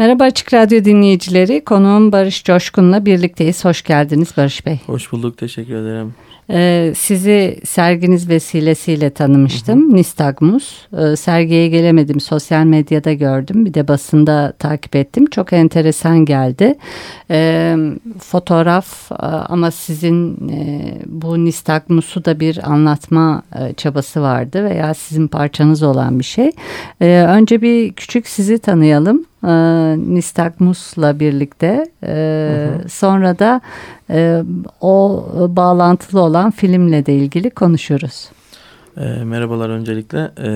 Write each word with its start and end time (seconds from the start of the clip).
Merhaba 0.00 0.24
Açık 0.24 0.54
Radyo 0.54 0.84
dinleyicileri. 0.84 1.64
Konuğum 1.64 2.12
Barış 2.12 2.44
Coşkun'la 2.44 3.06
birlikteyiz. 3.06 3.64
Hoş 3.64 3.82
geldiniz 3.82 4.36
Barış 4.36 4.66
Bey. 4.66 4.78
Hoş 4.86 5.12
bulduk. 5.12 5.38
Teşekkür 5.38 5.74
ederim. 5.74 6.14
Ee, 6.50 6.92
sizi 6.96 7.60
serginiz 7.64 8.28
vesilesiyle 8.28 9.10
tanımıştım. 9.10 9.82
Hı 9.82 9.92
hı. 9.92 9.96
Nistagmus. 9.96 10.86
Ee, 10.98 11.16
sergiye 11.16 11.68
gelemedim. 11.68 12.20
Sosyal 12.20 12.64
medyada 12.64 13.12
gördüm. 13.12 13.66
Bir 13.66 13.74
de 13.74 13.88
basında 13.88 14.52
takip 14.58 14.96
ettim. 14.96 15.26
Çok 15.26 15.52
enteresan 15.52 16.24
geldi. 16.24 16.74
Ee, 17.30 17.76
fotoğraf 18.20 19.12
e, 19.12 19.14
ama 19.24 19.70
sizin 19.70 20.48
e, 20.48 20.80
bu 21.06 21.44
Nistagmus'u 21.44 22.24
da 22.24 22.40
bir 22.40 22.70
anlatma 22.70 23.42
e, 23.58 23.72
çabası 23.72 24.22
vardı 24.22 24.64
veya 24.64 24.94
sizin 24.94 25.28
parçanız 25.28 25.82
olan 25.82 26.18
bir 26.18 26.24
şey. 26.24 26.50
Ee, 27.00 27.06
önce 27.28 27.62
bir 27.62 27.92
küçük 27.92 28.28
sizi 28.28 28.58
tanıyalım 28.58 29.29
e, 29.44 29.50
Nistagmus'la 30.14 31.20
birlikte 31.20 31.86
e, 32.02 32.06
hı 32.06 32.84
hı. 32.84 32.88
sonra 32.88 33.38
da 33.38 33.60
e, 34.10 34.42
o 34.80 35.24
bağlantılı 35.48 36.20
olan 36.20 36.50
filmle 36.50 37.06
de 37.06 37.14
ilgili 37.14 37.50
konuşuruz. 37.50 38.28
E, 38.96 39.04
merhabalar 39.24 39.68
öncelikle. 39.68 40.30
E, 40.42 40.50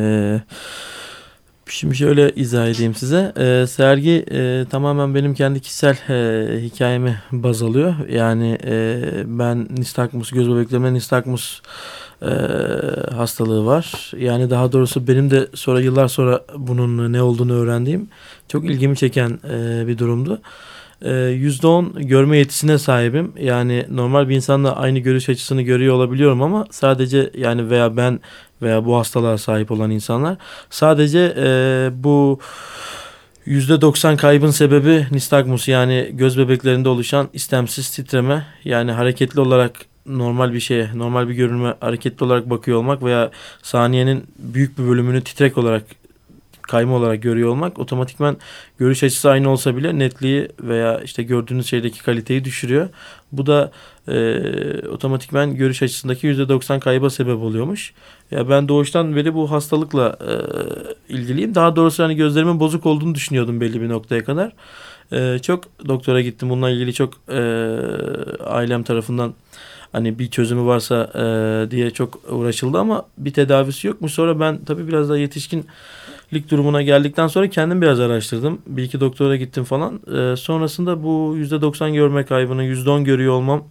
şimdi 1.66 1.96
şöyle 1.96 2.32
izah 2.34 2.66
edeyim 2.66 2.94
size. 2.94 3.32
E, 3.36 3.66
sergi 3.66 4.24
e, 4.30 4.64
tamamen 4.70 5.14
benim 5.14 5.34
kendi 5.34 5.60
kişisel 5.60 5.96
e, 6.08 6.62
hikayemi 6.62 7.18
baz 7.32 7.62
alıyor. 7.62 7.94
Yani 8.08 8.58
e, 8.64 9.02
ben 9.26 9.68
Nistagmus, 9.70 10.30
göz 10.30 10.50
bebeklerimde 10.50 10.94
Nistagmus 10.94 11.62
e, 12.22 12.26
hastalığı 13.14 13.66
var. 13.66 14.12
Yani 14.18 14.50
daha 14.50 14.72
doğrusu 14.72 15.08
benim 15.08 15.30
de 15.30 15.48
sonra 15.54 15.80
yıllar 15.80 16.08
sonra 16.08 16.44
bunun 16.56 17.12
ne 17.12 17.22
olduğunu 17.22 17.52
öğrendiğim 17.52 18.08
çok 18.48 18.64
ilgimi 18.64 18.96
çeken 18.96 19.38
e, 19.50 19.86
bir 19.86 19.98
durumdu. 19.98 20.40
%10 21.02 22.00
e, 22.00 22.02
görme 22.02 22.38
yetisine 22.38 22.78
sahibim. 22.78 23.32
Yani 23.40 23.86
normal 23.90 24.28
bir 24.28 24.36
insanla 24.36 24.76
aynı 24.76 24.98
görüş 24.98 25.28
açısını 25.28 25.62
görüyor 25.62 25.94
olabiliyorum 25.94 26.42
ama 26.42 26.66
sadece 26.70 27.30
yani 27.38 27.70
veya 27.70 27.96
ben 27.96 28.20
veya 28.62 28.84
bu 28.84 28.96
hastalığa 28.96 29.38
sahip 29.38 29.70
olan 29.70 29.90
insanlar 29.90 30.36
sadece 30.70 31.34
e, 31.36 31.90
bu 31.94 32.40
%90 33.46 34.16
kaybın 34.16 34.50
sebebi 34.50 35.06
nistagmus 35.10 35.68
yani 35.68 36.10
göz 36.12 36.38
bebeklerinde 36.38 36.88
oluşan 36.88 37.28
istemsiz 37.32 37.90
titreme 37.90 38.46
yani 38.64 38.92
hareketli 38.92 39.40
olarak 39.40 39.86
normal 40.06 40.52
bir 40.52 40.60
şeye, 40.60 40.90
normal 40.94 41.28
bir 41.28 41.34
görünme 41.34 41.74
hareketli 41.80 42.24
olarak 42.24 42.50
bakıyor 42.50 42.78
olmak 42.78 43.02
veya 43.02 43.30
saniyenin 43.62 44.24
büyük 44.38 44.78
bir 44.78 44.88
bölümünü 44.88 45.20
titrek 45.20 45.58
olarak 45.58 45.84
kayma 46.62 46.96
olarak 46.96 47.22
görüyor 47.22 47.48
olmak 47.48 47.78
otomatikman 47.78 48.36
görüş 48.78 49.02
açısı 49.02 49.30
aynı 49.30 49.50
olsa 49.50 49.76
bile 49.76 49.98
netliği 49.98 50.48
veya 50.60 51.00
işte 51.00 51.22
gördüğünüz 51.22 51.66
şeydeki 51.66 52.02
kaliteyi 52.02 52.44
düşürüyor. 52.44 52.88
Bu 53.32 53.46
da 53.46 53.72
e, 54.08 54.88
otomatikman 54.88 55.56
görüş 55.56 55.82
açısındaki 55.82 56.26
%90 56.26 56.80
kayba 56.80 57.10
sebep 57.10 57.36
oluyormuş. 57.36 57.92
Ya 58.30 58.48
ben 58.48 58.68
doğuştan 58.68 59.16
beri 59.16 59.34
bu 59.34 59.50
hastalıkla 59.50 60.18
e, 60.20 60.32
ilgiliyim. 61.14 61.54
Daha 61.54 61.76
doğrusu 61.76 62.04
hani 62.04 62.16
gözlerimin 62.16 62.60
bozuk 62.60 62.86
olduğunu 62.86 63.14
düşünüyordum 63.14 63.60
belli 63.60 63.80
bir 63.80 63.88
noktaya 63.88 64.24
kadar. 64.24 64.52
E, 65.12 65.38
çok 65.38 65.64
doktora 65.88 66.20
gittim. 66.20 66.50
Bununla 66.50 66.70
ilgili 66.70 66.94
çok 66.94 67.14
e, 67.28 67.40
ailem 68.44 68.82
tarafından 68.82 69.34
hani 69.94 70.18
bir 70.18 70.30
çözümü 70.30 70.66
varsa 70.66 71.10
e, 71.14 71.70
diye 71.70 71.90
çok 71.90 72.20
uğraşıldı 72.32 72.78
ama 72.78 73.04
bir 73.18 73.32
tedavisi 73.32 73.86
yokmuş. 73.86 74.12
Sonra 74.12 74.40
ben 74.40 74.58
tabii 74.66 74.88
biraz 74.88 75.08
daha 75.08 75.18
yetişkinlik 75.18 76.50
durumuna 76.50 76.82
geldikten 76.82 77.26
sonra 77.26 77.50
kendim 77.50 77.82
biraz 77.82 78.00
araştırdım. 78.00 78.58
Bir 78.66 78.82
iki 78.82 79.00
doktora 79.00 79.36
gittim 79.36 79.64
falan. 79.64 80.00
E, 80.16 80.36
sonrasında 80.36 81.02
bu 81.02 81.34
yüzde 81.36 81.60
90 81.60 81.94
görme 81.94 82.24
kaybını 82.24 82.64
yüzde 82.64 82.90
10 82.90 83.04
görüyor 83.04 83.32
olmam 83.32 83.64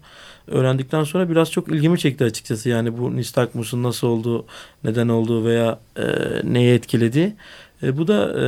öğrendikten 0.47 1.03
sonra 1.03 1.29
biraz 1.29 1.51
çok 1.51 1.67
ilgimi 1.67 1.99
çekti 1.99 2.23
açıkçası. 2.23 2.69
Yani 2.69 2.97
bu 2.97 3.15
nistagmusun 3.15 3.83
nasıl 3.83 4.07
olduğu, 4.07 4.45
neden 4.83 5.07
olduğu 5.07 5.45
veya 5.45 5.79
e, 5.97 6.03
neye 6.43 6.75
etkilediği. 6.75 7.33
E, 7.83 7.97
bu 7.97 8.07
da 8.07 8.33
e, 8.41 8.45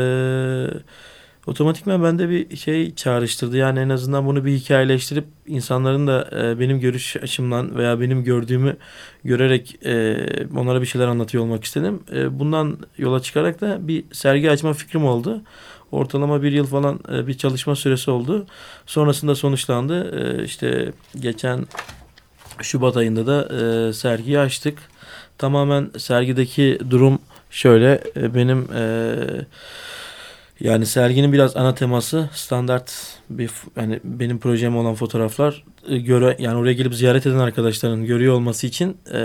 otomatikman 1.47 2.03
bende 2.03 2.29
bir 2.29 2.57
şey 2.57 2.95
çağrıştırdı. 2.95 3.57
Yani 3.57 3.79
en 3.79 3.89
azından 3.89 4.25
bunu 4.25 4.45
bir 4.45 4.51
hikayeleştirip 4.51 5.25
insanların 5.47 6.07
da 6.07 6.29
e, 6.31 6.59
benim 6.59 6.79
görüş 6.79 7.16
açımdan 7.16 7.78
veya 7.78 8.00
benim 8.00 8.23
gördüğümü 8.23 8.75
görerek 9.23 9.85
e, 9.85 10.17
onlara 10.57 10.81
bir 10.81 10.85
şeyler 10.85 11.07
anlatıyor 11.07 11.44
olmak 11.44 11.63
istedim. 11.63 12.00
E, 12.13 12.39
bundan 12.39 12.78
yola 12.97 13.22
çıkarak 13.22 13.61
da 13.61 13.88
bir 13.88 14.03
sergi 14.11 14.51
açma 14.51 14.73
fikrim 14.73 15.05
oldu. 15.05 15.41
Ortalama 15.91 16.44
bir 16.44 16.51
yıl 16.51 16.66
falan 16.66 17.00
e, 17.13 17.28
bir 17.28 17.34
çalışma 17.34 17.75
süresi 17.75 18.11
oldu. 18.11 18.45
Sonrasında 18.85 19.35
sonuçlandı. 19.35 20.19
E, 20.19 20.44
işte 20.44 20.91
geçen 21.19 21.66
Şubat 22.61 22.97
ayında 22.97 23.28
da 23.28 23.50
e, 23.55 23.94
sergiyi 23.94 24.39
açtık. 24.39 24.79
Tamamen 25.38 25.91
sergideki 25.97 26.79
durum 26.89 27.19
şöyle. 27.50 28.01
E, 28.16 28.35
benim... 28.35 28.67
E, 28.73 29.16
yani 30.59 30.85
serginin 30.85 31.33
biraz 31.33 31.57
ana 31.57 31.75
teması 31.75 32.29
standart 32.33 33.17
bir 33.29 33.51
yani 33.75 33.99
benim 34.03 34.39
projem 34.39 34.77
olan 34.77 34.95
fotoğraflar 34.95 35.63
göre 35.90 36.35
yani 36.40 36.57
oraya 36.57 36.73
gelip 36.73 36.96
ziyaret 36.96 37.25
eden 37.28 37.40
arkadaşların 37.40 38.06
görüyor 38.06 38.34
olması 38.34 38.68
için 38.68 38.97
e, 39.12 39.19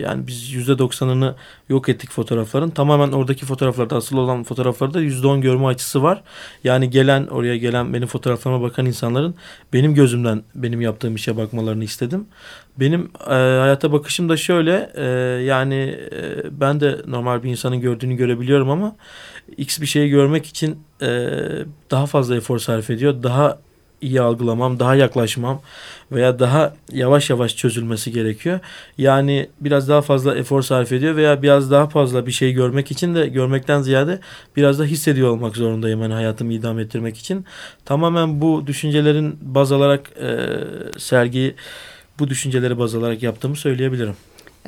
yani 0.00 0.26
biz 0.26 0.52
yüzde 0.52 0.78
doksanını 0.78 1.34
yok 1.68 1.88
ettik 1.88 2.10
fotoğrafların. 2.10 2.70
Tamamen 2.70 3.12
oradaki 3.12 3.46
fotoğraflarda 3.46 3.96
asıl 3.96 4.16
olan 4.16 4.42
fotoğraflarda 4.42 5.00
yüzde 5.00 5.26
on 5.26 5.40
görme 5.40 5.66
açısı 5.66 6.02
var. 6.02 6.22
Yani 6.64 6.90
gelen 6.90 7.26
oraya 7.26 7.56
gelen 7.56 7.94
benim 7.94 8.06
fotoğraflarıma 8.06 8.62
bakan 8.62 8.86
insanların 8.86 9.34
benim 9.72 9.94
gözümden 9.94 10.42
benim 10.54 10.80
yaptığım 10.80 11.14
işe 11.14 11.36
bakmalarını 11.36 11.84
istedim. 11.84 12.26
Benim 12.80 13.10
e, 13.26 13.34
hayata 13.34 13.92
bakışım 13.92 14.28
da 14.28 14.36
şöyle 14.36 14.90
e, 14.94 15.04
yani 15.44 15.98
e, 16.12 16.60
ben 16.60 16.80
de 16.80 16.96
normal 17.06 17.42
bir 17.42 17.50
insanın 17.50 17.80
gördüğünü 17.80 18.16
görebiliyorum 18.16 18.70
ama 18.70 18.96
X 19.56 19.80
bir 19.80 19.86
şeyi 19.86 20.10
görmek 20.10 20.46
için 20.46 20.78
e, 21.02 21.08
daha 21.90 22.06
fazla 22.06 22.36
efor 22.36 22.58
sarf 22.58 22.90
ediyor. 22.90 23.22
Daha 23.22 23.58
iyi 24.04 24.20
algılamam, 24.20 24.78
daha 24.80 24.94
yaklaşmam 24.94 25.60
veya 26.12 26.38
daha 26.38 26.74
yavaş 26.92 27.30
yavaş 27.30 27.56
çözülmesi 27.56 28.12
gerekiyor. 28.12 28.60
Yani 28.98 29.48
biraz 29.60 29.88
daha 29.88 30.02
fazla 30.02 30.36
efor 30.36 30.62
sarf 30.62 30.92
ediyor 30.92 31.16
veya 31.16 31.42
biraz 31.42 31.70
daha 31.70 31.88
fazla 31.88 32.26
bir 32.26 32.32
şey 32.32 32.52
görmek 32.52 32.90
için 32.90 33.14
de 33.14 33.26
görmekten 33.28 33.82
ziyade 33.82 34.20
biraz 34.56 34.78
da 34.78 34.84
hissediyor 34.84 35.30
olmak 35.30 35.56
zorundayım 35.56 36.00
hani 36.00 36.14
hayatımı 36.14 36.52
idame 36.52 36.82
ettirmek 36.82 37.18
için. 37.18 37.44
Tamamen 37.84 38.40
bu 38.40 38.66
düşüncelerin 38.66 39.38
baz 39.42 39.72
alarak 39.72 40.10
e, 40.22 40.38
sergiyi 40.98 41.54
bu 42.18 42.28
düşünceleri 42.28 42.78
baz 42.78 42.94
alarak 42.94 43.22
yaptığımı 43.22 43.56
söyleyebilirim. 43.56 44.16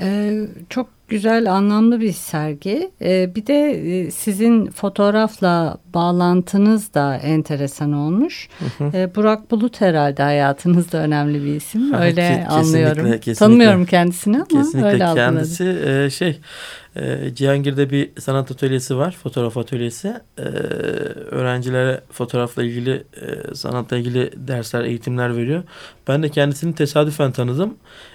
Ee, 0.01 0.47
çok 0.71 0.89
güzel, 1.09 1.53
anlamlı 1.53 2.01
bir 2.01 2.13
sergi. 2.13 2.91
Ee, 3.03 3.35
bir 3.35 3.47
de 3.47 3.71
e, 3.71 4.11
sizin 4.11 4.67
fotoğrafla 4.67 5.79
bağlantınız 5.95 6.95
da 6.95 7.17
enteresan 7.17 7.93
olmuş. 7.93 8.49
Hı 8.59 8.85
hı. 8.85 8.91
Ee, 8.97 9.15
Burak 9.15 9.51
Bulut 9.51 9.81
herhalde 9.81 10.23
hayatınızda 10.23 10.99
önemli 10.99 11.45
bir 11.45 11.57
isim. 11.57 11.95
Öyle 11.95 12.15
Kesinlikle, 12.15 12.49
anlıyorum. 12.49 13.05
Kesinlikle. 13.05 13.35
Tanımıyorum 13.35 13.87
kendisini 13.87 14.37
ama 14.37 14.47
kesinlikle 14.47 14.89
öyle 14.89 15.15
kendisi 15.15 15.65
e, 15.87 16.11
şey 16.11 16.41
e, 16.97 17.35
Cihangir'de 17.35 17.91
bir 17.91 18.11
sanat 18.21 18.51
atölyesi 18.51 18.97
var, 18.97 19.17
fotoğraf 19.23 19.57
atölyesi. 19.57 20.15
E, 20.39 20.43
öğrencilere 21.31 22.01
fotoğrafla 22.11 22.63
ilgili, 22.63 23.05
e, 23.23 23.55
sanatla 23.55 23.97
ilgili 23.97 24.31
dersler, 24.37 24.85
eğitimler 24.85 25.37
veriyor. 25.37 25.63
Ben 26.09 26.23
de 26.23 26.29
kendisini 26.29 26.75
tesadüfen 26.75 27.33
tanıdım. 27.33 27.75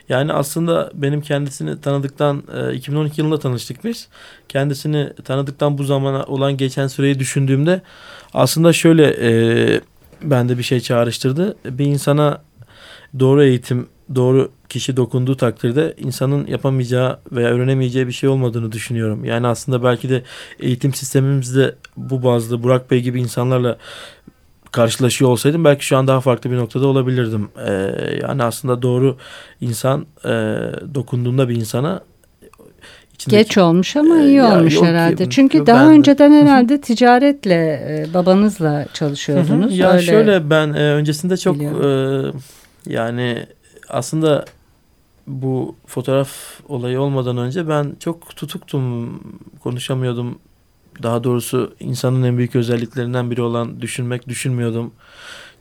Yani 0.09 0.33
aslında 0.33 0.91
benim 0.93 1.21
kendisini 1.21 1.81
tanıdıktan 1.81 2.43
e, 2.55 2.73
2012 2.73 3.21
yılında 3.21 3.39
tanıştık 3.39 3.83
biz. 3.83 4.07
Kendisini 4.49 5.13
tanıdıktan 5.23 5.77
bu 5.77 5.83
zamana 5.83 6.23
olan 6.23 6.57
geçen 6.57 6.87
süreyi 6.87 7.19
düşündüğümde 7.19 7.81
aslında 8.33 8.73
şöyle 8.73 9.15
e, 9.21 9.81
bende 10.23 10.57
bir 10.57 10.63
şey 10.63 10.79
çağrıştırdı. 10.79 11.55
Bir 11.65 11.85
insana 11.85 12.41
doğru 13.19 13.43
eğitim 13.43 13.87
doğru 14.15 14.51
kişi 14.69 14.97
dokunduğu 14.97 15.37
takdirde 15.37 15.95
insanın 15.97 16.47
yapamayacağı 16.47 17.19
veya 17.31 17.49
öğrenemeyeceği 17.49 18.07
bir 18.07 18.11
şey 18.11 18.29
olmadığını 18.29 18.71
düşünüyorum. 18.71 19.25
Yani 19.25 19.47
aslında 19.47 19.83
belki 19.83 20.09
de 20.09 20.23
eğitim 20.59 20.93
sistemimizde 20.93 21.75
bu 21.97 22.23
bazlı 22.23 22.63
Burak 22.63 22.91
Bey 22.91 23.01
gibi 23.01 23.21
insanlarla 23.21 23.77
karşılaşıyor 24.71 25.31
olsaydım 25.31 25.65
belki 25.65 25.85
şu 25.85 25.97
an 25.97 26.07
daha 26.07 26.21
farklı 26.21 26.51
bir 26.51 26.57
noktada 26.57 26.87
olabilirdim. 26.87 27.49
Ee, 27.67 27.71
yani 28.21 28.43
aslında 28.43 28.81
doğru 28.81 29.17
insan 29.61 30.05
e, 30.25 30.29
dokunduğunda 30.93 31.49
bir 31.49 31.55
insana 31.55 32.01
içindeki... 33.13 33.43
Geç 33.43 33.57
olmuş 33.57 33.95
ama 33.95 34.19
iyi 34.19 34.33
ya 34.33 34.59
olmuş 34.59 34.75
yok, 34.75 34.85
herhalde. 34.85 35.29
Çünkü 35.29 35.57
yok, 35.57 35.67
daha 35.67 35.89
önceden 35.89 36.31
herhalde 36.31 36.81
ticaretle 36.81 37.55
e, 37.55 38.13
babanızla 38.13 38.85
çalışıyordunuz. 38.93 39.77
ya 39.77 39.91
Öyle 39.91 40.01
şöyle 40.01 40.49
ben 40.49 40.73
e, 40.73 40.93
öncesinde 40.93 41.37
çok 41.37 41.57
e, 41.61 41.67
yani 42.87 43.45
aslında 43.91 44.45
bu 45.27 45.75
fotoğraf 45.85 46.31
olayı 46.69 47.01
olmadan 47.01 47.37
önce 47.37 47.69
ben 47.69 47.95
çok 47.99 48.35
tutuktum, 48.35 49.19
konuşamıyordum. 49.63 50.39
Daha 51.03 51.23
doğrusu 51.23 51.75
insanın 51.79 52.23
en 52.23 52.37
büyük 52.37 52.55
özelliklerinden 52.55 53.31
biri 53.31 53.41
olan 53.41 53.81
düşünmek, 53.81 54.27
düşünmüyordum 54.27 54.91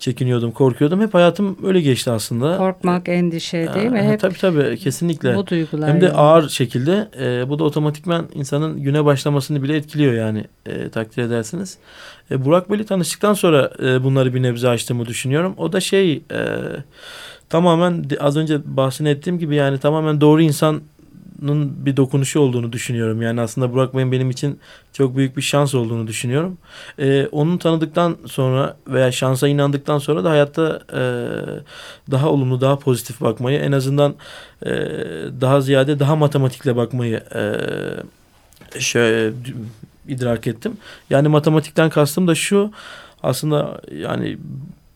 çekiniyordum, 0.00 0.50
korkuyordum. 0.50 1.00
Hep 1.00 1.14
hayatım 1.14 1.56
öyle 1.64 1.80
geçti 1.80 2.10
aslında. 2.10 2.56
Korkmak, 2.56 3.08
endişe 3.08 3.74
değil 3.74 3.90
mi? 3.90 4.02
Hep 4.02 4.20
tabii 4.20 4.38
tabii 4.38 4.76
kesinlikle. 4.76 5.36
Bu 5.36 5.46
duygular. 5.46 5.90
Hem 5.90 6.00
de 6.00 6.04
yani. 6.04 6.14
ağır 6.14 6.48
şekilde. 6.48 7.08
E, 7.20 7.48
bu 7.48 7.58
da 7.58 7.64
otomatikman 7.64 8.26
insanın 8.34 8.82
güne 8.82 9.04
başlamasını 9.04 9.62
bile 9.62 9.76
etkiliyor 9.76 10.12
yani 10.12 10.44
e, 10.66 10.88
takdir 10.88 11.22
edersiniz. 11.22 11.78
E, 12.30 12.44
Burak 12.44 12.70
Bey'le 12.70 12.84
tanıştıktan 12.84 13.34
sonra 13.34 13.70
e, 13.82 14.04
bunları 14.04 14.34
bir 14.34 14.42
nebze 14.42 14.68
açtığımı 14.68 15.06
düşünüyorum. 15.06 15.54
O 15.56 15.72
da 15.72 15.80
şey 15.80 16.12
e, 16.12 16.46
tamamen 17.48 18.04
az 18.20 18.36
önce 18.36 18.76
bahsettiğim 18.76 19.38
gibi 19.38 19.54
yani 19.54 19.78
tamamen 19.78 20.20
doğru 20.20 20.42
insan 20.42 20.82
bir 21.86 21.96
dokunuşu 21.96 22.40
olduğunu 22.40 22.72
düşünüyorum. 22.72 23.22
Yani 23.22 23.40
aslında 23.40 23.72
Burak 23.72 23.94
Bey'in 23.94 24.12
benim 24.12 24.30
için 24.30 24.58
çok 24.92 25.16
büyük 25.16 25.36
bir 25.36 25.42
şans 25.42 25.74
olduğunu 25.74 26.06
düşünüyorum. 26.06 26.58
Ee, 26.98 27.26
onu 27.32 27.58
tanıdıktan 27.58 28.16
sonra 28.26 28.76
veya 28.86 29.12
şansa 29.12 29.48
inandıktan 29.48 29.98
sonra 29.98 30.24
da 30.24 30.30
hayatta 30.30 30.80
e, 30.92 31.02
daha 32.10 32.28
olumlu, 32.28 32.60
daha 32.60 32.78
pozitif 32.78 33.20
bakmayı 33.20 33.58
en 33.58 33.72
azından 33.72 34.14
e, 34.66 34.70
daha 35.40 35.60
ziyade 35.60 35.98
daha 35.98 36.16
matematikle 36.16 36.76
bakmayı 36.76 37.22
e, 37.34 37.42
şöyle 38.80 39.32
idrak 40.08 40.46
ettim. 40.46 40.76
Yani 41.10 41.28
matematikten 41.28 41.90
kastım 41.90 42.28
da 42.28 42.34
şu 42.34 42.70
aslında 43.22 43.80
yani 43.96 44.38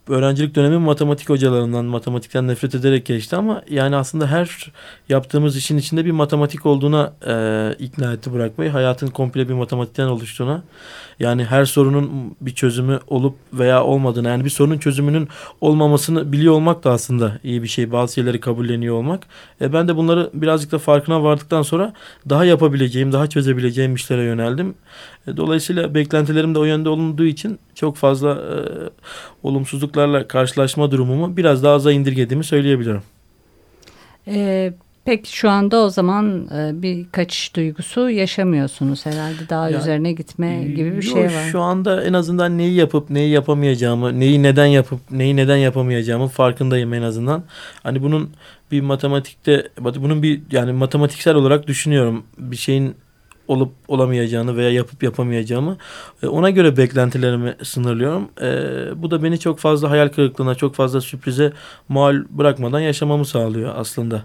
öğrencilik 0.08 0.54
dönemi 0.54 0.78
matematik 0.78 1.28
hocalarından, 1.28 1.84
matematikten 1.84 2.48
nefret 2.48 2.74
ederek 2.74 3.06
geçti 3.06 3.36
ama 3.36 3.62
yani 3.70 3.96
aslında 3.96 4.26
her 4.26 4.72
yaptığımız 5.08 5.56
işin 5.56 5.78
içinde 5.78 6.04
bir 6.04 6.10
matematik 6.10 6.66
olduğuna 6.66 7.12
e, 7.26 7.74
ikna 7.78 8.12
etti 8.12 8.32
bırakmayı. 8.32 8.70
Hayatın 8.70 9.06
komple 9.06 9.48
bir 9.48 9.54
matematikten 9.54 10.06
oluştuğuna. 10.06 10.62
Yani 11.20 11.44
her 11.44 11.64
sorunun 11.64 12.36
bir 12.40 12.54
çözümü 12.54 13.00
olup 13.08 13.34
veya 13.52 13.84
olmadığına 13.84 14.28
yani 14.28 14.44
bir 14.44 14.50
sorunun 14.50 14.78
çözümünün 14.78 15.28
olmamasını 15.60 16.32
biliyor 16.32 16.54
olmak 16.54 16.84
da 16.84 16.90
aslında 16.90 17.38
iyi 17.44 17.62
bir 17.62 17.68
şey. 17.68 17.92
Bazı 17.92 18.14
şeyleri 18.14 18.40
kabulleniyor 18.40 18.94
olmak. 18.94 19.26
E, 19.60 19.72
ben 19.72 19.88
de 19.88 19.96
bunları 19.96 20.30
birazcık 20.34 20.72
da 20.72 20.78
farkına 20.78 21.22
vardıktan 21.22 21.62
sonra 21.62 21.92
daha 22.28 22.44
yapabileceğim, 22.44 23.12
daha 23.12 23.26
çözebileceğim 23.26 23.94
işlere 23.94 24.22
yöneldim. 24.22 24.74
E, 25.26 25.36
dolayısıyla 25.36 25.94
beklentilerim 25.94 26.54
de 26.54 26.58
o 26.58 26.64
yönde 26.64 26.88
olunduğu 26.88 27.24
için 27.24 27.58
çok 27.74 27.96
fazla 27.96 28.30
e, 28.30 28.56
olumsuzluklarla 29.42 30.28
karşılaşma 30.28 30.90
durumumu 30.90 31.36
biraz 31.36 31.62
daha 31.62 31.74
aza 31.74 31.92
indirgediğimi 31.92 32.44
söyleyebilirim. 32.44 33.02
Ee, 34.26 34.72
peki 35.04 35.36
şu 35.36 35.50
anda 35.50 35.76
o 35.76 35.88
zaman 35.88 36.48
e, 36.56 36.82
bir 36.82 37.06
kaçış 37.12 37.56
duygusu 37.56 38.10
yaşamıyorsunuz 38.10 39.06
herhalde. 39.06 39.48
Daha 39.48 39.70
ya, 39.70 39.78
üzerine 39.78 40.12
gitme 40.12 40.64
gibi 40.64 40.96
bir 40.96 41.02
şey 41.02 41.24
var. 41.24 41.48
Şu 41.52 41.60
anda 41.60 42.04
en 42.04 42.12
azından 42.12 42.58
neyi 42.58 42.74
yapıp 42.74 43.10
neyi 43.10 43.30
yapamayacağımı, 43.30 44.20
neyi 44.20 44.42
neden 44.42 44.66
yapıp 44.66 45.00
neyi 45.10 45.36
neden 45.36 45.56
yapamayacağımı 45.56 46.28
farkındayım 46.28 46.94
en 46.94 47.02
azından. 47.02 47.42
Hani 47.82 48.02
bunun 48.02 48.30
bir 48.70 48.80
matematikte 48.80 49.68
bunun 49.80 50.22
bir 50.22 50.42
yani 50.50 50.72
matematiksel 50.72 51.34
olarak 51.34 51.66
düşünüyorum. 51.66 52.24
Bir 52.38 52.56
şeyin 52.56 52.94
olup 53.48 53.72
olamayacağını 53.88 54.56
veya 54.56 54.70
yapıp 54.70 55.02
yapamayacağımı 55.02 55.76
e, 56.22 56.26
ona 56.26 56.50
göre 56.50 56.76
beklentilerimi 56.76 57.54
sınırlıyorum. 57.62 58.28
E, 58.42 59.02
bu 59.02 59.10
da 59.10 59.22
beni 59.22 59.38
çok 59.38 59.58
fazla 59.58 59.90
hayal 59.90 60.08
kırıklığına, 60.08 60.54
çok 60.54 60.74
fazla 60.74 61.00
sürprize 61.00 61.52
mal 61.88 62.24
bırakmadan 62.30 62.80
yaşamamı 62.80 63.24
sağlıyor 63.24 63.72
aslında. 63.76 64.24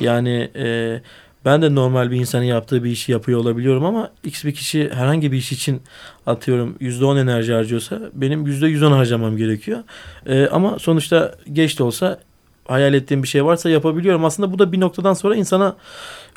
Yani 0.00 0.50
e, 0.56 1.00
ben 1.44 1.62
de 1.62 1.74
normal 1.74 2.10
bir 2.10 2.16
insanın 2.16 2.44
yaptığı 2.44 2.84
bir 2.84 2.90
işi 2.90 3.12
yapıyor 3.12 3.40
olabiliyorum 3.40 3.84
ama 3.84 4.10
X 4.24 4.44
bir 4.44 4.54
kişi 4.54 4.90
herhangi 4.90 5.32
bir 5.32 5.36
iş 5.36 5.52
için 5.52 5.82
atıyorum 6.26 6.76
%10 6.80 7.20
enerji 7.20 7.52
harcıyorsa 7.52 8.00
benim 8.14 8.46
%110 8.46 8.92
harcamam 8.92 9.36
gerekiyor. 9.36 9.78
E, 10.26 10.46
ama 10.46 10.78
sonuçta 10.78 11.34
geç 11.52 11.78
de 11.78 11.82
olsa 11.82 12.20
hayal 12.68 12.94
ettiğim 12.94 13.22
bir 13.22 13.28
şey 13.28 13.44
varsa 13.44 13.70
yapabiliyorum. 13.70 14.24
Aslında 14.24 14.52
bu 14.52 14.58
da 14.58 14.72
bir 14.72 14.80
noktadan 14.80 15.14
sonra 15.14 15.36
insana 15.36 15.76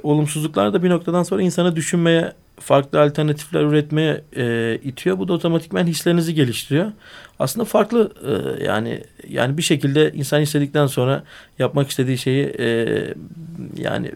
olumsuzluklar 0.03 0.73
da 0.73 0.83
bir 0.83 0.89
noktadan 0.89 1.23
sonra 1.23 1.41
insana 1.41 1.75
düşünmeye, 1.75 2.33
farklı 2.59 3.01
alternatifler 3.01 3.61
üretmeye 3.61 4.21
e, 4.35 4.75
itiyor. 4.83 5.19
Bu 5.19 5.27
da 5.27 5.33
otomatikmen 5.33 5.87
hislerinizi 5.87 6.33
geliştiriyor. 6.33 6.91
Aslında 7.39 7.65
farklı 7.65 8.11
e, 8.27 8.63
yani 8.65 9.03
yani 9.29 9.57
bir 9.57 9.63
şekilde 9.63 10.11
insan 10.11 10.41
istedikten 10.41 10.87
sonra 10.87 11.23
yapmak 11.59 11.89
istediği 11.89 12.17
şeyi 12.17 12.45
e, 12.59 12.87
yani 13.77 14.11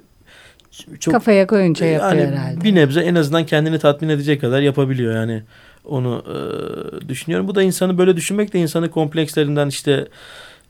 çok 1.00 1.14
kafaya 1.14 1.48
koyunca 1.48 1.86
yapıyor 1.86 2.24
yani 2.24 2.38
herhalde. 2.38 2.64
Bir 2.64 2.76
nebze 2.76 3.02
en 3.02 3.16
azından 3.16 3.46
kendini 3.46 3.80
tatmin 3.80 4.10
edecek 4.10 4.42
kadar 4.42 4.62
yapabiliyor 4.62 5.16
yani 5.16 5.44
onu 5.86 6.24
e, 6.28 7.10
düşünüyorum. 7.10 7.48
Bu 7.48 7.56
da 7.56 7.64
insanı 7.64 7.98
böyle 7.98 8.16
düşünmek 8.16 8.54
de 8.54 8.60
insanı 8.60 8.92
komplekslerinden 8.92 9.68
işte 9.68 10.08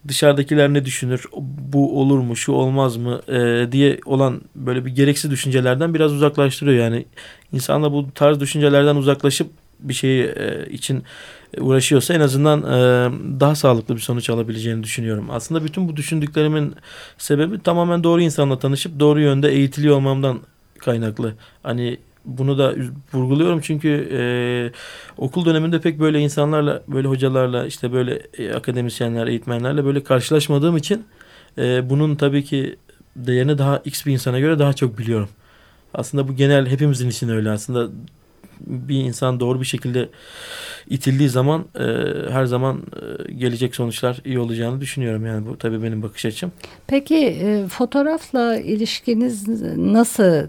dışarıdakiler 0.08 0.74
ne 0.74 0.86
düşünür, 0.86 1.26
bu 1.58 2.00
olur 2.00 2.20
mu, 2.20 2.36
şu 2.36 2.52
olmaz 2.52 2.98
mı 2.98 3.22
e, 3.28 3.72
diye 3.72 4.00
olan 4.06 4.42
böyle 4.56 4.86
bir 4.86 4.92
gereksiz 4.92 5.32
düşüncelerden 5.32 5.94
biraz 5.94 6.14
uzaklaştırıyor. 6.14 6.84
Yani 6.84 7.06
insanla 7.54 7.92
bu 7.92 8.08
tarz 8.16 8.40
düşüncelerden 8.40 8.96
uzaklaşıp 8.96 9.48
bir 9.80 9.94
şey 9.94 10.22
e, 10.22 10.68
için 10.72 11.04
uğraşıyorsa 11.60 12.14
en 12.14 12.20
azından 12.20 12.60
e, 12.60 13.40
daha 13.40 13.56
sağlıklı 13.56 13.96
bir 13.96 14.02
sonuç 14.02 14.30
alabileceğini 14.30 14.84
düşünüyorum. 14.84 15.28
Aslında 15.32 15.64
bütün 15.64 15.88
bu 15.88 15.96
düşündüklerimin 15.96 16.76
sebebi 17.18 17.64
tamamen 17.64 18.04
doğru 18.04 18.22
insanla 18.22 18.60
tanışıp 18.60 19.00
doğru 19.00 19.22
yönde 19.22 19.50
eğitiliyor 19.50 19.96
olmamdan 19.96 20.40
kaynaklı. 20.80 21.34
Hani 21.64 21.98
bunu 22.26 22.58
da 22.58 22.76
vurguluyorum 23.14 23.62
çünkü 23.62 24.10
e, 24.12 24.22
okul 25.18 25.46
döneminde 25.46 25.82
pek 25.82 26.00
böyle 26.00 26.20
insanlarla, 26.20 26.84
böyle 26.88 27.08
hocalarla, 27.08 27.66
işte 27.66 27.94
böyle 27.94 28.22
e, 28.38 28.54
akademisyenler, 28.54 29.28
eğitmenlerle 29.28 29.86
böyle 29.86 30.04
karşılaşmadığım 30.04 30.78
için 30.78 31.06
e, 31.58 31.90
bunun 31.90 32.16
tabii 32.16 32.44
ki 32.44 32.76
değerini 33.16 33.58
daha 33.58 33.78
x 33.78 34.06
bir 34.06 34.14
insana 34.14 34.40
göre 34.40 34.60
daha 34.60 34.74
çok 34.74 34.98
biliyorum. 34.98 35.30
Aslında 35.94 36.28
bu 36.28 36.36
genel 36.36 36.68
hepimizin 36.68 37.10
için 37.10 37.30
öyle 37.30 37.50
aslında 37.50 37.90
bir 38.60 38.96
insan 38.96 39.40
doğru 39.40 39.62
bir 39.62 39.66
şekilde 39.66 40.10
itildiği 40.90 41.30
zaman 41.30 41.66
e, 41.76 41.84
her 42.32 42.46
zaman 42.46 42.78
e, 42.78 43.34
gelecek 43.34 43.76
sonuçlar 43.76 44.22
iyi 44.26 44.40
olacağını 44.40 44.82
düşünüyorum. 44.82 45.26
Yani 45.26 45.48
bu 45.48 45.58
tabii 45.58 45.84
benim 45.84 46.02
bakış 46.02 46.26
açım. 46.26 46.52
Peki 46.88 47.16
e, 47.16 47.68
fotoğrafla 47.68 48.58
ilişkiniz 48.58 49.48
nasıl 49.78 50.48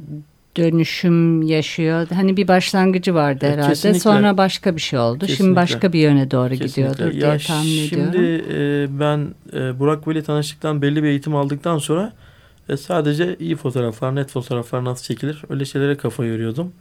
dönüşüm 0.57 1.43
yaşıyor. 1.43 2.07
Hani 2.15 2.37
bir 2.37 2.49
başlangıcı 2.49 3.15
vardı 3.15 3.47
herhalde. 3.47 3.69
Kesinlikle. 3.69 4.01
Sonra 4.01 4.37
başka 4.37 4.77
bir 4.77 4.81
şey 4.81 4.99
oldu. 4.99 5.19
Kesinlikle. 5.19 5.37
Şimdi 5.37 5.57
başka 5.57 5.93
bir 5.93 5.99
yöne 5.99 6.31
doğru 6.31 6.49
Kesinlikle. 6.49 6.83
gidiyordur 6.83 7.13
diye 7.13 7.39
tahmin 7.39 7.69
şimdi, 7.69 8.17
ediyorum. 8.17 8.43
Şimdi 8.49 8.55
e, 8.59 9.01
ben 9.01 9.35
e, 9.53 9.79
Burak 9.79 10.07
Bey'le 10.07 10.23
tanıştıktan 10.23 10.83
belli 10.83 11.03
bir 11.03 11.09
eğitim 11.09 11.37
aldıktan 11.37 11.79
sonra 11.79 12.13
e, 12.69 12.77
sadece 12.77 13.37
iyi 13.41 13.57
fotoğraflar, 13.57 14.15
net 14.15 14.31
fotoğraflar 14.31 14.85
nasıl 14.85 15.05
çekilir 15.05 15.43
öyle 15.51 15.65
şeylere 15.65 15.97
kafa 15.97 16.25
yoruyordum. 16.25 16.73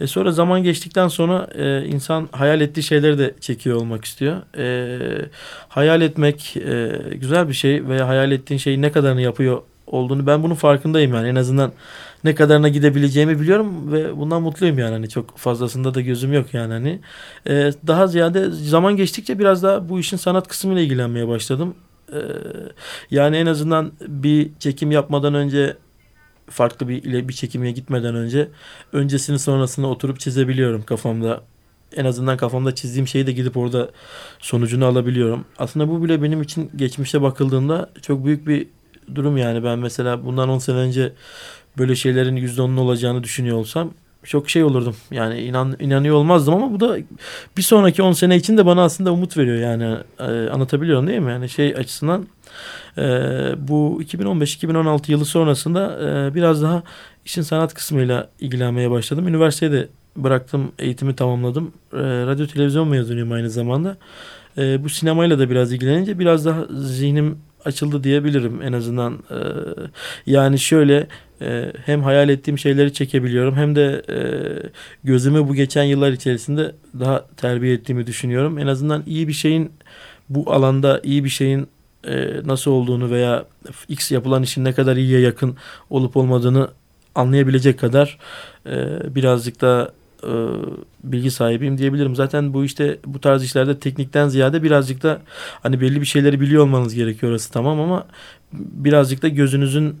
E, 0.00 0.06
sonra 0.06 0.32
zaman 0.32 0.62
geçtikten 0.62 1.08
sonra 1.08 1.48
e, 1.54 1.86
insan 1.86 2.28
hayal 2.32 2.60
ettiği 2.60 2.82
şeyleri 2.82 3.18
de 3.18 3.34
çekiyor 3.40 3.76
olmak 3.76 4.04
istiyor. 4.04 4.36
E, 4.58 5.28
hayal 5.68 6.02
etmek 6.02 6.56
e, 6.56 6.92
güzel 7.14 7.48
bir 7.48 7.54
şey 7.54 7.88
veya 7.88 8.08
hayal 8.08 8.32
ettiğin 8.32 8.58
şeyi 8.58 8.82
ne 8.82 8.92
kadarını 8.92 9.20
yapıyor 9.20 9.62
olduğunu 9.86 10.26
ben 10.26 10.42
bunun 10.42 10.54
farkındayım 10.54 11.14
yani 11.14 11.28
en 11.28 11.34
azından 11.34 11.72
ne 12.24 12.34
kadarına 12.34 12.68
gidebileceğimi 12.68 13.40
biliyorum 13.40 13.92
ve 13.92 14.16
bundan 14.16 14.42
mutluyum 14.42 14.78
yani 14.78 14.92
hani 14.92 15.08
çok 15.08 15.38
fazlasında 15.38 15.94
da 15.94 16.00
gözüm 16.00 16.32
yok 16.32 16.54
yani 16.54 16.72
hani 16.72 17.00
ee, 17.46 17.72
daha 17.86 18.06
ziyade 18.06 18.50
zaman 18.50 18.96
geçtikçe 18.96 19.38
biraz 19.38 19.62
daha 19.62 19.88
bu 19.88 20.00
işin 20.00 20.16
sanat 20.16 20.48
kısmıyla 20.48 20.82
ilgilenmeye 20.82 21.28
başladım 21.28 21.74
ee, 22.12 22.16
yani 23.10 23.36
en 23.36 23.46
azından 23.46 23.92
bir 24.00 24.50
çekim 24.58 24.90
yapmadan 24.90 25.34
önce 25.34 25.76
farklı 26.50 26.88
bir 26.88 27.02
ile 27.02 27.28
bir 27.28 27.32
çekimeye 27.32 27.72
gitmeden 27.72 28.14
önce 28.14 28.48
öncesini 28.92 29.38
sonrasını 29.38 29.90
oturup 29.90 30.20
çizebiliyorum 30.20 30.82
kafamda 30.82 31.40
en 31.96 32.04
azından 32.04 32.36
kafamda 32.36 32.74
çizdiğim 32.74 33.08
şeyi 33.08 33.26
de 33.26 33.32
gidip 33.32 33.56
orada 33.56 33.90
sonucunu 34.38 34.86
alabiliyorum. 34.86 35.44
Aslında 35.58 35.88
bu 35.88 36.04
bile 36.04 36.22
benim 36.22 36.42
için 36.42 36.70
geçmişe 36.76 37.22
bakıldığında 37.22 37.90
çok 38.02 38.24
büyük 38.24 38.46
bir 38.46 38.66
durum 39.14 39.36
yani. 39.36 39.64
Ben 39.64 39.78
mesela 39.78 40.24
bundan 40.24 40.48
10 40.48 40.58
sene 40.58 40.76
önce 40.76 41.12
böyle 41.78 41.96
şeylerin 41.96 42.36
%10'un 42.36 42.76
olacağını 42.76 43.24
düşünüyor 43.24 43.56
olsam 43.56 43.90
çok 44.24 44.50
şey 44.50 44.64
olurdum. 44.64 44.96
Yani 45.10 45.40
inan, 45.40 45.76
inanıyor 45.80 46.16
olmazdım 46.16 46.54
ama 46.54 46.72
bu 46.72 46.80
da 46.80 46.98
bir 47.56 47.62
sonraki 47.62 48.02
10 48.02 48.12
sene 48.12 48.36
için 48.36 48.56
de 48.56 48.66
bana 48.66 48.82
aslında 48.82 49.12
umut 49.12 49.36
veriyor 49.36 49.56
yani. 49.56 49.96
E, 50.18 50.50
anlatabiliyorum 50.50 51.06
değil 51.06 51.18
mi? 51.18 51.30
Yani 51.30 51.48
şey 51.48 51.74
açısından 51.74 52.26
e, 52.98 53.02
bu 53.58 54.02
2015-2016 54.02 55.10
yılı 55.10 55.24
sonrasında 55.24 55.98
e, 56.02 56.34
biraz 56.34 56.62
daha 56.62 56.82
işin 57.24 57.42
sanat 57.42 57.74
kısmıyla 57.74 58.28
ilgilenmeye 58.40 58.90
başladım. 58.90 59.28
Üniversitede 59.28 59.88
bıraktım, 60.16 60.72
eğitimi 60.78 61.16
tamamladım. 61.16 61.72
E, 61.92 61.98
radyo 62.00 62.46
televizyon 62.46 62.88
mezunuyum 62.88 63.32
aynı 63.32 63.50
zamanda. 63.50 63.96
E, 64.58 64.84
bu 64.84 64.88
sinemayla 64.88 65.38
da 65.38 65.50
biraz 65.50 65.72
ilgilenince 65.72 66.18
biraz 66.18 66.46
daha 66.46 66.66
zihnim 66.70 67.38
açıldı 67.64 68.04
diyebilirim 68.04 68.62
en 68.62 68.72
azından. 68.72 69.14
E, 69.30 69.38
yani 70.26 70.58
şöyle 70.58 71.06
e, 71.42 71.72
hem 71.86 72.02
hayal 72.02 72.28
ettiğim 72.28 72.58
şeyleri 72.58 72.92
çekebiliyorum 72.92 73.56
hem 73.56 73.76
de 73.76 74.02
e, 74.08 74.18
gözümü 75.04 75.48
bu 75.48 75.54
geçen 75.54 75.82
yıllar 75.82 76.12
içerisinde 76.12 76.74
daha 77.00 77.26
terbiye 77.36 77.74
ettiğimi 77.74 78.06
düşünüyorum. 78.06 78.58
En 78.58 78.66
azından 78.66 79.02
iyi 79.06 79.28
bir 79.28 79.32
şeyin 79.32 79.72
bu 80.28 80.52
alanda 80.52 81.00
iyi 81.04 81.24
bir 81.24 81.28
şeyin 81.28 81.68
e, 82.04 82.28
nasıl 82.44 82.70
olduğunu 82.70 83.10
veya 83.10 83.44
X 83.88 84.12
yapılan 84.12 84.42
işin 84.42 84.64
ne 84.64 84.72
kadar 84.72 84.96
iyiye 84.96 85.20
yakın 85.20 85.56
olup 85.90 86.16
olmadığını 86.16 86.68
anlayabilecek 87.14 87.78
kadar 87.78 88.18
birazcık 89.14 89.60
da 89.60 89.92
e, 90.24 90.32
bilgi 91.04 91.30
sahibiyim 91.30 91.78
diyebilirim. 91.78 92.16
Zaten 92.16 92.54
bu 92.54 92.64
işte 92.64 92.98
bu 93.06 93.20
tarz 93.20 93.44
işlerde 93.44 93.78
teknikten 93.78 94.28
ziyade 94.28 94.62
birazcık 94.62 95.02
da 95.02 95.20
hani 95.62 95.80
belli 95.80 96.00
bir 96.00 96.06
şeyleri 96.06 96.40
biliyor 96.40 96.62
olmanız 96.62 96.94
gerekiyor 96.94 97.32
orası 97.32 97.52
tamam 97.52 97.80
ama 97.80 98.06
birazcık 98.52 99.22
da 99.22 99.28
gözünüzün 99.28 99.96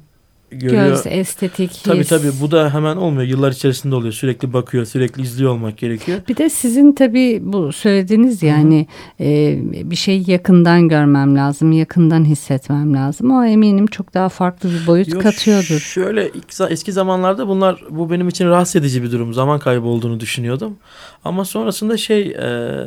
görüyor. 0.50 0.88
Göz, 0.88 1.06
estetik, 1.06 1.70
his. 1.70 1.82
Tabii 1.82 2.04
tabii 2.04 2.30
bu 2.40 2.50
da 2.50 2.74
hemen 2.74 2.96
olmuyor. 2.96 3.28
Yıllar 3.28 3.52
içerisinde 3.52 3.94
oluyor. 3.94 4.12
Sürekli 4.12 4.52
bakıyor, 4.52 4.84
sürekli 4.84 5.22
izliyor 5.22 5.50
olmak 5.50 5.78
gerekiyor. 5.78 6.18
Bir 6.28 6.36
de 6.36 6.50
sizin 6.50 6.92
tabii 6.92 7.40
bu 7.42 7.72
söylediğiniz 7.72 8.42
yani 8.42 8.86
e, 9.20 9.58
bir 9.90 9.96
şeyi 9.96 10.30
yakından 10.30 10.88
görmem 10.88 11.36
lazım, 11.36 11.72
yakından 11.72 12.24
hissetmem 12.24 12.94
lazım. 12.94 13.30
O 13.30 13.44
eminim 13.44 13.86
çok 13.86 14.14
daha 14.14 14.28
farklı 14.28 14.70
bir 14.70 14.86
boyut 14.86 15.08
Yok, 15.08 15.22
katıyordur. 15.22 15.80
Şöyle 15.80 16.30
eski 16.68 16.92
zamanlarda 16.92 17.48
bunlar 17.48 17.84
bu 17.90 18.10
benim 18.10 18.28
için 18.28 18.46
rahatsız 18.46 18.76
edici 18.76 19.02
bir 19.02 19.12
durum. 19.12 19.34
Zaman 19.34 19.58
kaybı 19.58 19.86
olduğunu 19.86 20.20
düşünüyordum. 20.20 20.76
Ama 21.24 21.44
sonrasında 21.44 21.96
şey 21.96 22.20
e, 22.20 22.86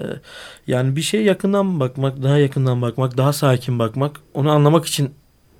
yani 0.67 0.95
bir 0.95 1.01
şey 1.01 1.23
yakından 1.23 1.79
bakmak, 1.79 2.23
daha 2.23 2.37
yakından 2.37 2.81
bakmak, 2.81 3.17
daha 3.17 3.33
sakin 3.33 3.79
bakmak, 3.79 4.19
onu 4.33 4.51
anlamak 4.51 4.85
için 4.85 5.09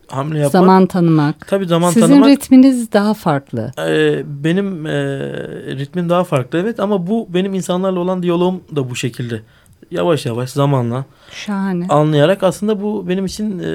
hamle 0.07 0.37
yapmak. 0.37 0.51
Zaman 0.51 0.85
tanımak. 0.85 1.47
Tabii 1.47 1.65
zaman 1.65 1.89
Sizin 1.91 2.07
tanımak. 2.07 2.25
Sizin 2.29 2.35
ritminiz 2.41 2.91
daha 2.93 3.13
farklı. 3.13 3.71
E, 3.87 4.23
benim 4.43 4.85
e, 4.85 4.93
ritmim 5.77 6.09
daha 6.09 6.23
farklı 6.23 6.59
evet 6.59 6.79
ama 6.79 7.07
bu 7.07 7.27
benim 7.33 7.53
insanlarla 7.53 7.99
olan 7.99 8.23
diyalogum 8.23 8.63
da 8.75 8.89
bu 8.89 8.95
şekilde. 8.95 9.41
Yavaş 9.91 10.25
yavaş 10.25 10.49
zamanla 10.49 11.05
Şahane. 11.31 11.87
anlayarak 11.89 12.43
aslında 12.43 12.81
bu 12.81 13.07
benim 13.09 13.25
için 13.25 13.59
e, 13.59 13.67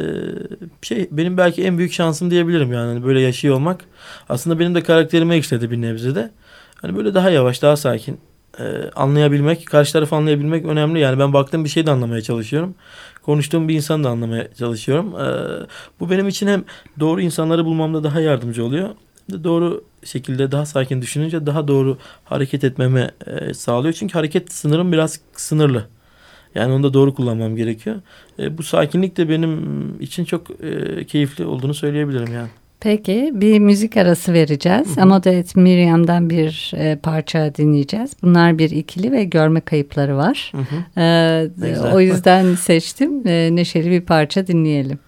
şey 0.82 1.08
benim 1.11 1.37
belki 1.37 1.64
en 1.64 1.78
büyük 1.78 1.92
şansım 1.92 2.30
diyebilirim 2.30 2.73
yani 2.73 2.87
hani 2.87 3.04
böyle 3.04 3.20
yaşıyor 3.20 3.54
olmak. 3.54 3.80
Aslında 4.28 4.58
benim 4.58 4.75
de 4.75 4.82
karakterime 4.82 5.38
işledi 5.38 5.70
bir 5.70 5.80
nebze 5.82 6.14
de. 6.14 6.30
Hani 6.82 6.97
böyle 6.97 7.14
daha 7.14 7.30
yavaş 7.30 7.62
daha 7.62 7.76
sakin 7.76 8.18
e, 8.59 8.90
anlayabilmek, 8.97 9.67
karşı 9.67 9.93
tarafı 9.93 10.17
anlayabilmek 10.17 10.64
önemli. 10.64 11.00
Yani 11.00 11.19
ben 11.19 11.33
baktığım 11.33 11.64
bir 11.64 11.69
şey 11.69 11.87
de 11.87 11.90
anlamaya 11.90 12.23
çalışıyorum 12.23 12.75
konuştuğum 13.28 13.69
bir 13.69 13.75
insanı 13.75 14.05
da 14.05 14.09
anlamaya 14.09 14.55
çalışıyorum. 14.55 15.14
E, 15.21 15.26
bu 16.00 16.11
benim 16.11 16.28
için 16.28 16.47
hem 16.47 16.64
doğru 17.00 17.21
insanları 17.21 17.64
bulmamda 17.64 18.05
daha 18.05 18.21
yardımcı 18.21 18.64
oluyor. 18.64 18.88
Doğru 19.45 19.85
şekilde 20.05 20.52
daha 20.52 20.67
sakin 20.67 21.02
düşününce 21.02 21.47
daha 21.47 21.69
doğru 21.69 21.99
hareket 22.25 22.64
etmeme 22.64 23.11
e, 23.26 23.55
sağlıyor. 23.55 23.95
Çünkü 23.95 24.14
hareket 24.14 24.52
sınırım 24.52 24.93
biraz 24.93 25.21
sınırlı. 25.33 25.87
Yani 26.55 26.73
onu 26.73 26.83
da 26.83 26.95
doğru 26.95 27.14
kullanmam 27.14 27.57
gerekiyor. 27.57 27.97
E, 28.38 28.59
bu 28.59 28.62
sakinlik 28.62 29.17
de 29.17 29.28
benim 29.28 30.02
için 30.02 30.25
çok 30.25 30.50
e, 30.50 31.05
keyifli 31.05 31.45
olduğunu 31.45 31.75
söyleyebilirim 31.75 32.35
yani. 32.35 32.49
Peki 32.80 33.30
bir 33.35 33.58
müzik 33.58 33.97
arası 33.97 34.32
vereceğiz. 34.32 34.97
Hı 34.97 35.02
Amodet 35.02 35.56
Miriam'dan 35.56 36.30
bir 36.30 36.73
e, 36.76 36.97
parça 36.97 37.54
dinleyeceğiz. 37.54 38.11
Bunlar 38.23 38.58
bir 38.58 38.70
ikili 38.70 39.12
ve 39.12 39.25
görme 39.25 39.61
kayıpları 39.61 40.16
var. 40.16 40.52
Hı 40.54 40.58
hı. 40.58 41.00
E, 41.66 41.94
o 41.94 42.00
yüzden 42.00 42.54
seçtim. 42.54 43.28
E, 43.28 43.49
neşeli 43.52 43.90
bir 43.90 44.00
parça 44.00 44.47
dinleyelim. 44.47 44.99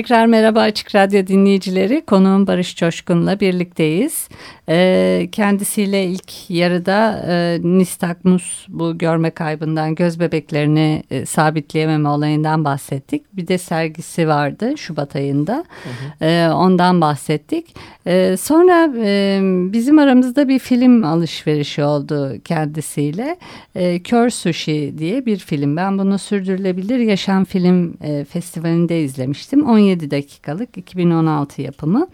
Tekrar 0.00 0.26
merhaba 0.26 0.60
Açık 0.60 0.94
Radyo 0.94 1.26
dinleyicileri. 1.26 2.06
Konuğum 2.06 2.46
Barış 2.46 2.76
Coşkun'la 2.76 3.40
birlikteyiz. 3.40 4.28
Ee, 4.68 5.28
kendisiyle 5.32 6.04
ilk 6.04 6.50
yarıda 6.50 7.24
e, 7.28 7.58
Nistagmus 7.62 8.66
bu 8.68 8.98
görme 8.98 9.30
kaybından 9.30 9.94
göz 9.94 10.20
bebeklerini 10.20 11.02
e, 11.10 11.26
sabitleyememe 11.26 12.08
olayından 12.08 12.64
bahsettik. 12.64 13.22
Bir 13.32 13.48
de 13.48 13.58
sergisi 13.58 14.28
vardı 14.28 14.78
Şubat 14.78 15.16
ayında. 15.16 15.64
Hı 15.84 16.24
hı. 16.24 16.30
E, 16.30 16.50
ondan 16.52 17.00
bahsettik. 17.00 17.74
E, 18.06 18.36
sonra 18.36 18.92
e, 19.04 19.40
bizim 19.72 19.98
aramızda 19.98 20.48
bir 20.48 20.58
film 20.58 21.04
alışverişi 21.04 21.84
oldu 21.84 22.36
kendisiyle. 22.44 23.36
E, 23.74 24.02
Kör 24.02 24.30
Sushi 24.30 24.94
diye 24.98 25.26
bir 25.26 25.36
film. 25.36 25.76
Ben 25.76 25.98
bunu 25.98 26.18
Sürdürülebilir 26.18 26.98
Yaşam 26.98 27.44
Film 27.44 27.94
e, 28.02 28.24
Festivali'nde 28.24 29.02
izlemiştim. 29.02 29.66
17 29.66 30.10
dakikalık 30.10 30.78
2016 30.78 31.62
yapımı. 31.62 32.08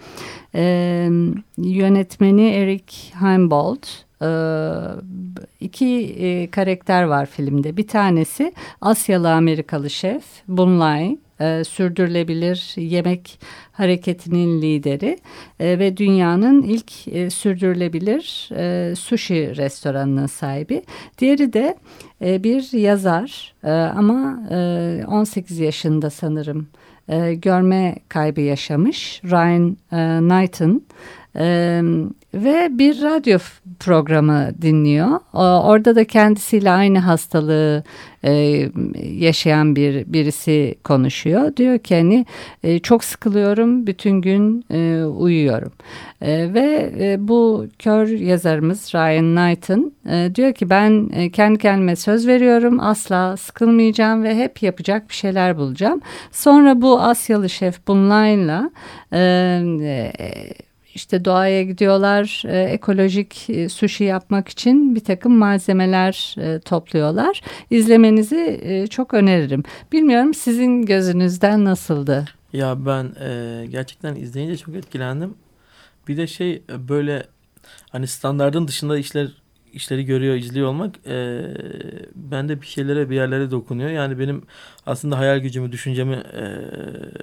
E, 0.55 0.63
yönetmeni 1.59 2.49
Eric 2.51 2.95
Heimbold. 3.21 3.85
E, 4.23 4.31
iki 5.61 6.17
e, 6.19 6.51
karakter 6.51 7.03
var 7.03 7.27
filmde. 7.27 7.77
Bir 7.77 7.87
tanesi 7.87 8.53
Asyalı 8.81 9.33
Amerikalı 9.33 9.91
şef 9.91 10.25
Bunlai 10.49 11.19
e, 11.41 11.65
sürdürülebilir 11.65 12.73
yemek 12.77 13.41
hareketinin 13.73 14.63
lideri 14.63 15.19
e, 15.61 15.79
ve 15.79 15.97
dünyanın 15.97 16.63
ilk 16.63 17.09
e, 17.09 17.31
sürdürülebilir 17.31 18.49
e, 18.57 18.95
sushi 18.97 19.57
restoranının 19.57 20.27
sahibi. 20.27 20.83
Diğeri 21.19 21.53
de 21.53 21.77
e, 22.25 22.45
bir 22.45 22.79
yazar 22.79 23.55
e, 23.65 23.71
ama 23.71 24.41
e, 24.51 25.05
18 25.09 25.59
yaşında 25.59 26.11
sanırım 26.11 26.69
e, 27.09 27.35
görme 27.35 27.97
kaybı 28.09 28.41
yaşamış 28.41 29.21
Ryan 29.25 29.77
e, 29.93 30.19
Knighton. 30.19 30.83
Ee, 31.39 31.83
ve 32.35 32.69
bir 32.71 33.03
radyo 33.03 33.39
programı 33.81 34.49
dinliyor. 34.63 35.21
Orada 35.33 35.97
da 35.97 36.05
kendisiyle 36.05 36.71
aynı 36.71 36.99
hastalığı 36.99 37.85
e, 38.25 38.33
yaşayan 39.03 39.77
bir 39.77 40.13
birisi 40.13 40.75
konuşuyor. 40.85 41.57
Diyor 41.57 41.79
ki 41.79 41.95
hani 41.95 42.27
e, 42.63 42.79
çok 42.79 43.05
sıkılıyorum, 43.05 43.87
bütün 43.87 44.21
gün 44.21 44.65
e, 44.71 45.05
uyuyorum. 45.05 45.73
E, 46.21 46.55
ve 46.55 46.93
e, 47.01 47.29
bu 47.29 47.67
kör 47.79 48.09
yazarımız 48.09 48.95
Ryan 48.95 49.37
Knighton 49.37 49.93
e, 50.11 50.35
diyor 50.35 50.53
ki 50.53 50.71
ben 50.71 51.11
e, 51.15 51.31
kendi 51.31 51.59
kendime 51.59 51.97
söz 51.97 52.27
veriyorum, 52.27 52.81
asla 52.81 53.37
sıkılmayacağım 53.37 54.23
ve 54.23 54.35
hep 54.37 54.63
yapacak 54.63 55.09
bir 55.09 55.15
şeyler 55.15 55.57
bulacağım. 55.57 56.01
Sonra 56.33 56.83
bu 56.83 57.01
Asyalı 57.01 57.49
şef 57.49 57.89
Bunline'la 57.89 58.71
e, 59.13 59.19
e, 59.83 60.66
işte 60.97 61.25
doğaya 61.25 61.63
gidiyorlar 61.63 62.43
e, 62.47 62.61
ekolojik 62.63 63.51
e, 63.51 63.69
sushi 63.69 64.05
yapmak 64.05 64.49
için 64.49 64.95
bir 64.95 65.05
takım 65.05 65.37
malzemeler 65.37 66.35
e, 66.39 66.61
topluyorlar. 66.61 67.43
İzlemenizi 67.71 68.61
e, 68.63 68.87
çok 68.87 69.15
öneririm. 69.15 69.63
Bilmiyorum 69.93 70.35
sizin 70.35 70.83
gözünüzden 70.83 71.65
nasıldı? 71.65 72.25
Ya 72.53 72.87
ben 72.87 73.13
e, 73.21 73.67
gerçekten 73.67 74.15
izleyince 74.15 74.57
çok 74.57 74.75
etkilendim. 74.75 75.35
Bir 76.09 76.17
de 76.17 76.27
şey 76.27 76.53
e, 76.53 76.89
böyle 76.89 77.27
hani 77.91 78.07
standardın 78.07 78.69
dışında 78.69 78.99
işler 78.99 79.29
işleri 79.73 80.05
görüyor, 80.05 80.35
izliyor 80.35 80.69
olmak 80.69 81.07
e, 81.07 81.45
bende 82.15 82.63
bir 82.63 82.67
şeylere 82.67 83.11
bir 83.11 83.17
yerlere 83.17 83.51
dokunuyor. 83.51 83.91
Yani 83.91 84.19
benim 84.19 84.43
aslında 84.87 85.19
hayal 85.19 85.39
gücümü, 85.39 85.73
düşüncemi 85.73 86.15
e, 86.15 86.45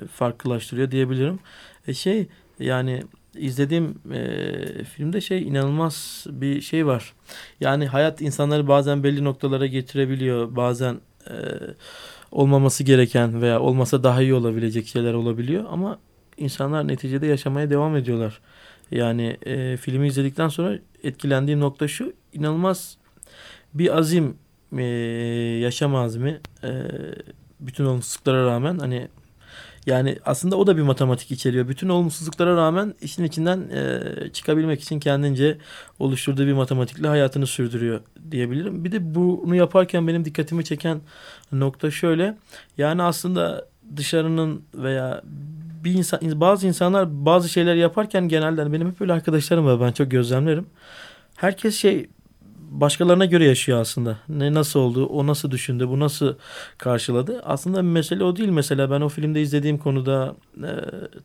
farklılaştırıyor 0.08 0.92
diyebilirim. 0.92 1.40
E, 1.88 1.94
şey 1.94 2.28
yani 2.60 3.04
izlediğim 3.36 3.96
e, 4.14 4.84
filmde 4.84 5.22
şey 5.22 5.44
inanılmaz 5.44 6.26
bir 6.30 6.62
şey 6.62 6.86
var. 6.86 7.14
Yani 7.60 7.88
hayat 7.88 8.22
insanları 8.22 8.68
bazen 8.68 9.04
belli 9.04 9.24
noktalara 9.24 9.66
getirebiliyor. 9.66 10.56
Bazen 10.56 11.00
e, 11.28 11.36
olmaması 12.32 12.84
gereken 12.84 13.42
veya 13.42 13.60
olmasa 13.60 14.04
daha 14.04 14.22
iyi 14.22 14.34
olabilecek 14.34 14.88
şeyler 14.88 15.14
olabiliyor. 15.14 15.66
Ama 15.70 16.00
insanlar 16.38 16.88
neticede 16.88 17.26
yaşamaya 17.26 17.70
devam 17.70 17.96
ediyorlar. 17.96 18.40
Yani 18.92 19.38
e, 19.46 19.78
filmi 19.78 20.08
izledikten 20.08 20.48
sonra 20.48 20.80
etkilendiğim 21.04 21.60
nokta 21.60 21.88
şu. 21.88 22.14
inanılmaz 22.34 22.98
bir 23.74 23.98
azim, 23.98 24.38
e, 24.78 24.84
yaşam 25.62 25.96
azmi. 25.96 26.40
E, 26.64 26.72
bütün 27.60 27.86
olumsuzluklara 27.86 28.46
rağmen 28.46 28.78
hani 28.80 29.08
yani 29.86 30.18
aslında 30.26 30.56
o 30.56 30.68
da 30.68 30.78
bir 30.78 30.82
matematik 30.82 31.32
içeriyor. 31.32 31.68
Bütün 31.68 31.90
olumsuzluklara 31.90 32.56
rağmen 32.56 32.94
işin 33.02 33.24
içinden 33.24 33.70
e, 33.70 34.30
çıkabilmek 34.30 34.82
için 34.82 35.00
kendince 35.00 35.58
oluşturduğu 36.00 36.48
bir 36.48 36.54
matematikle 36.54 37.08
hayatını 37.08 37.48
sürdürüyor 37.48 38.02
diyebilirim. 38.32 38.86
Bir 38.86 38.92
de 38.92 39.16
bunu 39.16 39.56
yaparken 39.56 40.08
benim 40.08 40.26
dikkatimi 40.26 40.66
çeken 40.66 41.02
nokta 41.52 41.92
şöyle. 41.92 42.38
Yani 42.78 43.04
aslında 43.04 43.68
dışarının 43.96 44.62
veya 44.76 45.22
bir 45.84 45.94
insan 45.94 46.20
bazı 46.42 46.68
insanlar 46.68 47.26
bazı 47.26 47.50
şeyler 47.50 47.76
yaparken 47.76 48.28
genelde 48.28 48.62
hani 48.62 48.74
benim 48.74 48.90
hep 48.90 49.00
böyle 49.00 49.14
arkadaşlarım 49.14 49.66
var 49.66 49.82
ben 49.82 49.92
çok 49.92 50.12
gözlemlerim. 50.12 50.66
Herkes 51.36 51.76
şey 51.76 52.10
başkalarına 52.74 53.26
göre 53.26 53.46
yaşıyor 53.46 53.82
aslında. 53.82 54.18
Ne 54.30 54.54
nasıl 54.54 54.80
oldu, 54.80 55.06
o 55.06 55.28
nasıl 55.28 55.52
düşündü, 55.52 55.88
bu 55.88 56.00
nasıl 56.00 56.36
karşıladı. 56.78 57.42
Aslında 57.46 57.82
mesele 57.82 58.24
o 58.24 58.36
değil 58.36 58.50
mesela. 58.50 58.92
Ben 58.92 59.02
o 59.02 59.10
filmde 59.10 59.42
izlediğim 59.42 59.78
konuda 59.78 60.36
e, 60.58 60.72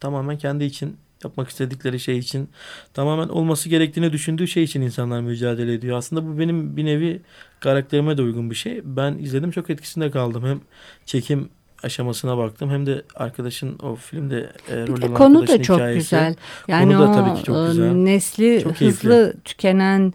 tamamen 0.00 0.38
kendi 0.38 0.64
için 0.64 0.96
yapmak 1.24 1.48
istedikleri 1.48 2.00
şey 2.00 2.18
için 2.18 2.48
tamamen 2.94 3.28
olması 3.28 3.68
gerektiğini 3.68 4.12
düşündüğü 4.12 4.48
şey 4.48 4.62
için 4.62 4.80
insanlar 4.80 5.20
mücadele 5.20 5.74
ediyor. 5.74 5.98
Aslında 5.98 6.26
bu 6.26 6.38
benim 6.38 6.76
bir 6.76 6.84
nevi 6.84 7.22
karakterime 7.60 8.18
de 8.18 8.22
uygun 8.22 8.50
bir 8.50 8.54
şey. 8.54 8.80
Ben 8.84 9.18
izledim 9.18 9.50
çok 9.50 9.70
etkisinde 9.70 10.10
kaldım. 10.10 10.44
Hem 10.46 10.60
çekim 11.06 11.48
aşamasına 11.82 12.38
baktım 12.38 12.70
hem 12.70 12.86
de 12.86 13.02
arkadaşın 13.14 13.78
o 13.78 13.94
filmde 13.94 14.52
e, 14.68 14.86
rol 14.86 15.02
alan 15.02 15.14
konu 15.14 15.46
da 15.46 15.62
çok 15.62 15.76
hikayesi. 15.76 15.98
güzel. 15.98 16.34
Yani 16.68 16.94
konu 16.94 17.08
da 17.08 17.12
tabii 17.12 17.38
ki 17.38 17.44
çok 17.44 17.66
güzel. 17.66 17.92
nesli 17.92 18.60
çok 18.62 18.72
hızlı 18.72 18.78
keyifli. 18.78 19.42
tükenen 19.44 20.12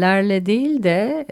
lerle 0.00 0.46
değil 0.46 0.82
de 0.82 1.26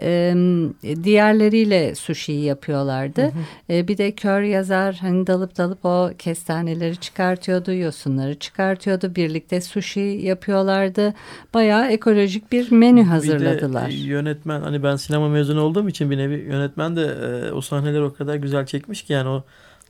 diğerleriyle 1.03 1.95
sushi 1.95 2.31
yapıyorlardı. 2.31 3.21
Hı 3.21 3.27
hı. 3.27 3.73
E, 3.73 3.87
bir 3.87 3.97
de 3.97 4.11
kör 4.11 4.41
yazar 4.41 4.95
hani 4.95 5.27
dalıp 5.27 5.57
dalıp 5.57 5.85
o 5.85 6.11
kestaneleri 6.19 6.97
çıkartıyordu, 6.97 7.73
yosunları 7.73 8.39
çıkartıyordu. 8.39 9.15
Birlikte 9.15 9.61
sushi 9.61 9.99
yapıyorlardı. 9.99 11.13
Bayağı 11.53 11.91
ekolojik 11.91 12.51
bir 12.51 12.71
menü 12.71 13.03
hazırladılar. 13.03 13.89
Bir 13.89 13.93
de 13.93 14.07
yönetmen 14.07 14.61
hani 14.61 14.83
ben 14.83 14.95
sinema 14.95 15.29
mezunu 15.29 15.61
olduğum 15.61 15.89
için 15.89 16.11
bir 16.11 16.17
nevi 16.17 16.33
yönetmen 16.33 16.95
de 16.95 17.01
e, 17.01 17.51
o 17.51 17.61
sahneleri 17.61 18.03
o 18.03 18.13
kadar 18.13 18.35
güzel 18.35 18.65
çekmiş 18.65 19.03
ki 19.03 19.13
yani 19.13 19.29
o 19.29 19.43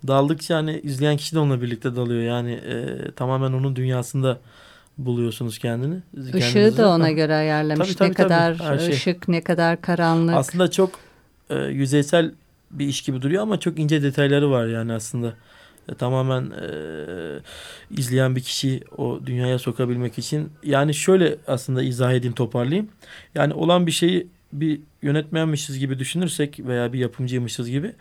daldıkça 0.08 0.56
hani 0.56 0.80
izleyen 0.80 1.18
kişi 1.18 1.36
de 1.36 1.40
onunla 1.40 1.62
birlikte 1.62 1.96
dalıyor. 1.96 2.24
Yani 2.24 2.52
e, 2.52 3.12
tamamen 3.12 3.54
onun 3.54 3.76
dünyasında 3.76 4.38
buluyorsunuz 4.98 5.58
kendini. 5.58 5.96
Işığı 6.34 6.78
da 6.78 6.90
ona 6.90 7.12
göre 7.12 7.36
ayarlamış. 7.36 7.88
Tabii, 7.88 7.98
tabii, 7.98 8.10
ne 8.10 8.14
kadar 8.14 8.58
tabii, 8.58 8.80
şey. 8.80 8.90
ışık, 8.90 9.28
ne 9.28 9.44
kadar 9.44 9.82
karanlık. 9.82 10.36
Aslında 10.36 10.72
çok 10.72 10.92
e, 11.50 11.56
yüzeysel 11.56 12.32
bir 12.72 12.88
iş 12.88 13.02
gibi 13.02 13.22
duruyor 13.22 13.44
ama 13.44 13.60
çok 13.60 13.80
ince 13.80 14.04
detayları 14.04 14.52
var 14.52 14.68
yani 14.68 14.94
aslında. 14.94 15.34
E, 15.90 15.96
tamamen 15.96 16.42
e, 16.42 16.70
izleyen 17.92 18.36
bir 18.36 18.42
kişi 18.42 18.84
o 18.98 19.20
dünyaya 19.26 19.60
sokabilmek 19.60 20.18
için. 20.18 20.50
Yani 20.64 20.94
şöyle 20.94 21.36
aslında 21.48 21.84
izah 21.84 22.14
edeyim 22.14 22.36
toparlayayım. 22.36 22.90
Yani 23.36 23.54
olan 23.54 23.88
bir 23.88 23.92
şeyi 23.92 24.28
bir 24.54 24.80
yönetmenmişiz 25.02 25.80
gibi 25.80 26.00
düşünürsek 26.00 26.60
veya 26.60 26.94
bir 26.94 27.00
yapımcıymışız 27.00 27.70
gibi 27.70 27.92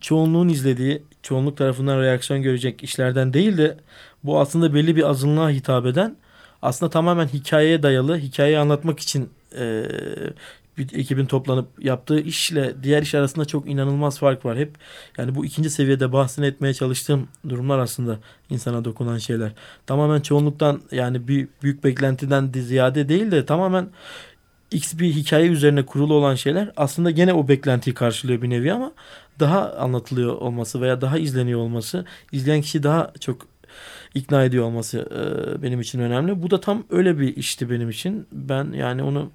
çoğunluğun 0.00 0.48
izlediği, 0.48 1.02
çoğunluk 1.22 1.56
tarafından 1.56 2.00
reaksiyon 2.00 2.42
görecek 2.42 2.82
işlerden 2.82 3.32
değil 3.32 3.58
de 3.58 3.76
bu 4.24 4.40
aslında 4.40 4.74
belli 4.74 4.96
bir 4.96 5.08
azınlığa 5.10 5.50
hitap 5.50 5.86
eden 5.86 6.16
aslında 6.62 6.90
tamamen 6.90 7.26
hikayeye 7.26 7.82
dayalı, 7.82 8.18
hikayeyi 8.18 8.58
anlatmak 8.58 9.00
için 9.00 9.30
e, 9.58 9.84
bir 10.78 10.98
ekibin 10.98 11.26
toplanıp 11.26 11.84
yaptığı 11.84 12.20
işle 12.20 12.82
diğer 12.82 13.02
iş 13.02 13.14
arasında 13.14 13.44
çok 13.44 13.68
inanılmaz 13.68 14.18
fark 14.18 14.44
var. 14.44 14.58
Hep 14.58 14.74
yani 15.18 15.34
bu 15.34 15.44
ikinci 15.44 15.70
seviyede 15.70 16.12
bahsini 16.12 16.46
etmeye 16.46 16.74
çalıştığım 16.74 17.28
durumlar 17.48 17.78
aslında 17.78 18.18
insana 18.50 18.84
dokunan 18.84 19.18
şeyler. 19.18 19.52
Tamamen 19.86 20.20
çoğunluktan 20.20 20.80
yani 20.92 21.28
bir 21.28 21.48
büyük 21.62 21.84
beklentiden 21.84 22.52
ziyade 22.54 23.08
değil 23.08 23.30
de 23.30 23.46
tamamen 23.46 23.88
X 24.70 24.98
bir 24.98 25.12
hikaye 25.12 25.46
üzerine 25.46 25.86
kurulu 25.86 26.14
olan 26.14 26.34
şeyler 26.34 26.72
aslında 26.76 27.10
gene 27.10 27.34
o 27.34 27.48
beklentiyi 27.48 27.94
karşılıyor 27.94 28.42
bir 28.42 28.50
nevi 28.50 28.72
ama 28.72 28.92
daha 29.40 29.72
anlatılıyor 29.72 30.34
olması 30.34 30.80
veya 30.80 31.00
daha 31.00 31.18
izleniyor 31.18 31.60
olması, 31.60 32.04
izleyen 32.32 32.62
kişi 32.62 32.82
daha 32.82 33.12
çok 33.20 33.46
ikna 34.14 34.44
ediyor 34.44 34.64
olması 34.64 34.98
e, 34.98 35.62
benim 35.62 35.80
için 35.80 36.00
önemli. 36.00 36.42
Bu 36.42 36.50
da 36.50 36.60
tam 36.60 36.84
öyle 36.90 37.18
bir 37.18 37.36
işti 37.36 37.70
benim 37.70 37.90
için. 37.90 38.26
Ben 38.32 38.72
yani 38.72 39.02
onu 39.02 39.30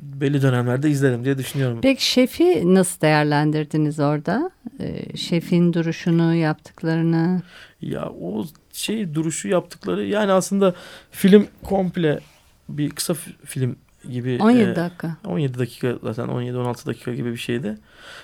belli 0.00 0.42
dönemlerde 0.42 0.90
izlerim 0.90 1.24
diye 1.24 1.38
düşünüyorum. 1.38 1.78
Peki 1.82 2.10
şefi 2.10 2.74
nasıl 2.74 3.00
değerlendirdiniz 3.00 4.00
orada? 4.00 4.50
Ee, 4.80 5.16
şefin 5.16 5.72
duruşunu, 5.72 6.34
yaptıklarını? 6.34 7.42
Ya 7.80 8.10
o 8.20 8.44
şey 8.72 9.14
duruşu 9.14 9.48
yaptıkları 9.48 10.04
yani 10.04 10.32
aslında 10.32 10.74
film 11.10 11.46
komple 11.62 12.20
bir 12.68 12.90
kısa 12.90 13.14
film 13.44 13.76
gibi. 14.10 14.38
17 14.42 14.70
e, 14.70 14.76
dakika. 14.76 15.16
17 15.26 15.58
dakika 15.58 15.98
zaten 16.02 16.28
17-16 16.28 16.86
dakika 16.86 17.14
gibi 17.14 17.32
bir 17.32 17.36
şeydi. 17.36 17.78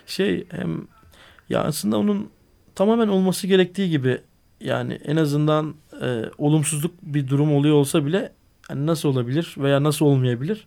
Şey 0.06 0.46
hem 0.50 0.86
ya 1.48 1.62
aslında 1.62 1.98
onun 1.98 2.30
tamamen 2.74 3.08
olması 3.08 3.46
gerektiği 3.46 3.90
gibi 3.90 4.20
yani 4.60 4.94
en 5.04 5.16
azından 5.16 5.74
e, 6.02 6.24
olumsuzluk 6.38 6.94
bir 7.02 7.28
durum 7.28 7.54
oluyor 7.54 7.76
olsa 7.76 8.06
bile 8.06 8.32
yani 8.70 8.86
nasıl 8.86 9.08
olabilir 9.08 9.54
veya 9.58 9.82
nasıl 9.82 10.06
olmayabilir? 10.06 10.66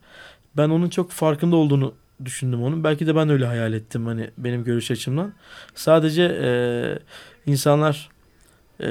Ben 0.57 0.69
onun 0.69 0.89
çok 0.89 1.11
farkında 1.11 1.55
olduğunu 1.55 1.93
düşündüm 2.25 2.63
onun. 2.63 2.83
Belki 2.83 3.07
de 3.07 3.15
ben 3.15 3.29
öyle 3.29 3.45
hayal 3.45 3.73
ettim 3.73 4.05
hani 4.05 4.29
benim 4.37 4.63
görüş 4.63 4.91
açımdan. 4.91 5.33
Sadece 5.75 6.23
e, 6.41 6.49
insanlar 7.51 8.09
e, 8.81 8.89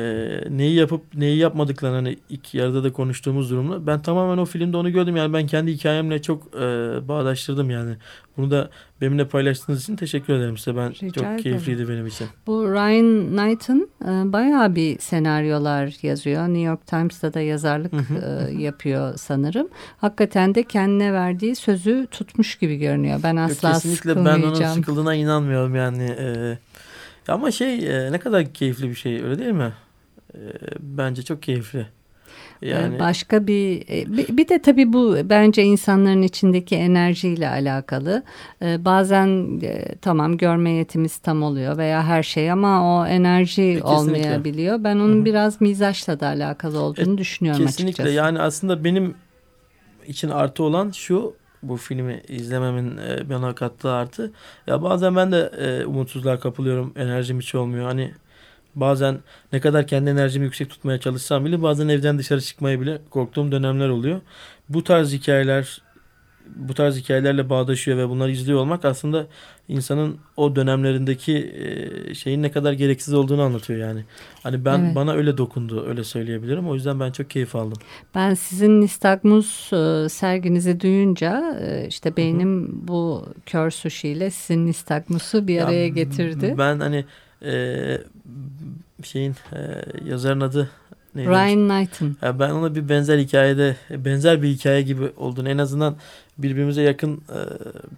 neyi 0.51 0.75
yapıp 0.75 1.03
neyi 1.15 1.37
yapmadıklarını 1.37 1.97
hani 1.97 2.19
ilk 2.29 2.55
yarıda 2.55 2.85
da 2.85 2.93
konuştuğumuz 2.93 3.51
durumda 3.51 3.87
ben 3.87 4.03
tamamen 4.03 4.39
o 4.39 4.45
filmde 4.45 4.77
onu 4.77 4.93
gördüm. 4.93 5.17
Yani 5.17 5.33
ben 5.33 5.47
kendi 5.47 5.73
hikayemle 5.73 6.23
çok 6.23 6.47
e, 6.55 6.59
bağdaştırdım 7.09 7.71
yani. 7.71 7.97
Bunu 8.37 8.51
da 8.51 8.71
benimle 9.01 9.29
paylaştığınız 9.29 9.83
için 9.83 9.97
teşekkür 9.97 10.35
ederim 10.35 10.57
size. 10.59 10.77
Ben 10.77 10.91
Rica 10.91 11.11
çok 11.11 11.25
ederim. 11.25 11.43
keyifliydi 11.43 11.89
benim 11.89 12.07
için. 12.07 12.27
Bu 12.47 12.73
Ryan 12.73 13.37
Knight'ın 13.37 13.91
e, 14.05 14.33
bayağı 14.33 14.75
bir 14.75 14.99
senaryolar 14.99 15.97
yazıyor. 16.03 16.43
New 16.43 16.61
York 16.61 16.87
Times'ta 16.87 17.35
da 17.35 17.41
yazarlık 17.41 17.93
e, 17.93 18.53
yapıyor 18.53 19.15
sanırım. 19.17 19.69
Hakikaten 19.99 20.55
de 20.55 20.63
kendine 20.63 21.13
verdiği 21.13 21.57
sözü 21.57 22.07
tutmuş 22.11 22.57
gibi 22.59 22.77
görünüyor. 22.77 23.21
Ben 23.23 23.37
asla 23.37 23.69
Yok, 23.69 23.75
kesinlikle 23.77 24.17
ben 24.17 24.43
onun 24.43 24.65
sıkıldığına 24.65 25.15
inanmıyorum 25.15 25.75
yani. 25.75 26.03
E, 26.03 26.59
ama 27.31 27.51
şey 27.51 28.07
e, 28.07 28.13
ne 28.13 28.19
kadar 28.19 28.53
keyifli 28.53 28.89
bir 28.89 28.95
şey 28.95 29.23
öyle 29.23 29.39
değil 29.39 29.53
mi? 29.53 29.73
E, 30.35 30.39
bence 30.81 31.23
çok 31.23 31.43
keyifli. 31.43 31.87
Yani... 32.63 32.99
Başka 32.99 33.47
bir, 33.47 33.83
e, 33.89 34.37
bir 34.37 34.49
de 34.49 34.63
tabii 34.63 34.93
bu 34.93 35.17
bence 35.25 35.63
insanların 35.63 36.23
içindeki 36.23 36.77
enerjiyle 36.77 37.49
alakalı. 37.49 38.23
Bazen 38.61 39.61
tamam 40.03 40.37
görme 40.37 40.71
yetimiz 40.71 41.19
tam 41.19 41.43
oluyor 41.43 41.77
veya 41.77 42.05
her 42.05 42.23
şey 42.23 42.51
ama 42.51 42.97
o 42.97 43.07
enerji 43.07 43.57
Kesinlikle. 43.57 43.89
olmayabiliyor. 43.89 44.85
Ben 44.85 44.97
onun 44.97 45.17
Hı-hı. 45.17 45.25
biraz 45.25 45.61
mizaçla 45.61 46.21
da 46.21 46.27
alakalı 46.27 46.81
olduğunu 46.81 47.15
e, 47.15 47.19
düşünüyorum 47.19 47.67
kesinlikle. 47.67 47.89
açıkçası. 47.89 48.07
Kesinlikle 48.07 48.27
yani 48.27 48.41
aslında 48.41 48.85
benim 48.85 49.15
için 50.07 50.29
artı 50.29 50.63
olan 50.63 50.91
şu 50.91 51.35
bu 51.63 51.77
filmi 51.77 52.23
izlememin 52.29 52.99
e, 52.99 53.29
bana 53.31 53.55
kattığı 53.55 53.93
artı. 53.93 54.33
Ya 54.67 54.83
bazen 54.83 55.17
ben 55.17 55.33
de 55.33 55.39
e, 55.59 55.87
umutsuzluğa 55.87 56.41
kapılıyorum. 56.41 56.93
Enerjim 56.97 57.41
hiç 57.41 57.55
olmuyor. 57.55 57.85
Hani 57.85 58.15
bazen 58.75 59.19
ne 59.53 59.61
kadar 59.61 59.87
kendi 59.87 60.11
enerjimi 60.11 60.45
yüksek 60.45 60.71
tutmaya 60.71 61.01
çalışsam 61.01 61.45
bile 61.45 61.63
bazen 61.63 61.89
evden 61.89 62.19
dışarı 62.19 62.41
çıkmaya 62.41 62.81
bile 62.81 62.99
korktuğum 63.11 63.53
dönemler 63.53 63.89
oluyor. 63.89 64.21
Bu 64.69 64.85
tarz 64.85 65.13
hikayeler 65.13 65.83
bu 66.57 66.75
tarz 66.75 66.97
hikayelerle 66.97 67.51
bağdaşıyor 67.51 67.99
ve 67.99 68.09
bunları 68.09 68.31
izliyor 68.31 68.59
olmak 68.59 68.85
aslında 68.85 69.27
insanın 69.69 70.19
o 70.37 70.57
dönemlerindeki 70.57 71.37
e, 71.37 72.15
şeyin 72.15 72.43
ne 72.43 72.51
kadar 72.51 72.73
gereksiz 72.73 73.15
olduğunu 73.15 73.43
anlatıyor 73.43 73.79
yani. 73.79 74.05
Hani 74.43 74.65
ben 74.65 74.81
evet. 74.81 74.95
bana 74.95 75.13
öyle 75.13 75.39
dokundu 75.39 75.87
öyle 75.87 76.05
söyleyebilirim. 76.05 76.69
O 76.69 76.75
yüzden 76.75 77.01
ben 77.01 77.11
çok 77.11 77.31
keyif 77.31 77.57
aldım. 77.57 77.79
Ben 78.15 78.35
sizin 78.35 78.81
Nistagmus 78.81 79.73
e, 79.73 80.09
serginizi 80.09 80.81
duyunca 80.81 81.59
e, 81.61 81.87
işte 81.89 82.17
beynim 82.17 82.63
Hı-hı. 82.63 82.89
bu 82.89 83.27
kör 83.47 83.71
sushi 83.71 84.09
ile 84.09 84.31
sizin 84.31 84.67
Nistagmus'u 84.67 85.49
bir 85.49 85.61
araya 85.61 85.83
ya, 85.83 85.89
getirdi. 85.89 86.55
Ben 86.59 86.81
hani 86.81 87.05
e, 87.45 87.99
şeyin 89.03 89.35
e, 89.53 89.59
yazarın 90.05 90.41
adı 90.41 90.71
Neydi? 91.15 91.29
Ryan 91.29 91.69
Knighton. 91.69 92.17
Ya 92.23 92.39
ben 92.39 92.51
ona 92.51 92.75
bir 92.75 92.89
benzer 92.89 93.19
hikayede 93.19 93.77
benzer 93.91 94.43
bir 94.43 94.49
hikaye 94.49 94.83
gibi 94.83 95.13
olduğunu 95.17 95.49
en 95.49 95.59
azından 95.59 95.97
birbirimize 96.39 96.83
yakın 96.83 97.15
e, 97.17 97.39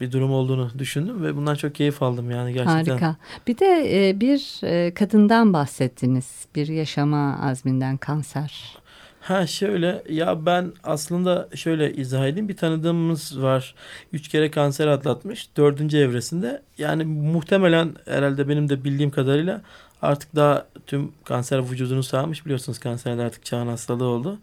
bir 0.00 0.12
durum 0.12 0.32
olduğunu 0.32 0.70
düşündüm 0.78 1.24
ve 1.24 1.36
bundan 1.36 1.54
çok 1.54 1.74
keyif 1.74 2.02
aldım 2.02 2.30
yani 2.30 2.52
gerçekten. 2.52 2.92
Harika. 2.92 3.16
Bir 3.46 3.58
de 3.58 4.08
e, 4.08 4.20
bir 4.20 4.60
e, 4.64 4.94
kadından 4.94 5.52
bahsettiniz. 5.52 6.46
Bir 6.54 6.66
yaşama 6.66 7.38
azminden 7.42 7.96
kanser. 7.96 8.82
Ha 9.22 9.46
şöyle 9.46 10.02
ya 10.08 10.46
ben 10.46 10.72
aslında 10.84 11.48
şöyle 11.54 11.94
izah 11.94 12.26
edeyim. 12.26 12.48
Bir 12.48 12.56
tanıdığımız 12.56 13.42
var. 13.42 13.74
Üç 14.12 14.28
kere 14.28 14.50
kanser 14.50 14.86
atlatmış. 14.86 15.56
Dördüncü 15.56 15.98
evresinde. 15.98 16.62
Yani 16.78 17.04
muhtemelen 17.04 17.94
herhalde 18.04 18.48
benim 18.48 18.68
de 18.68 18.84
bildiğim 18.84 19.10
kadarıyla 19.10 19.62
artık 20.02 20.36
daha 20.36 20.66
tüm 20.86 21.12
kanser 21.24 21.70
vücudunu 21.70 22.02
sağmış. 22.02 22.44
Biliyorsunuz 22.44 22.78
kanserler 22.78 23.24
artık 23.24 23.44
çağın 23.44 23.66
hastalığı 23.66 24.04
oldu. 24.04 24.38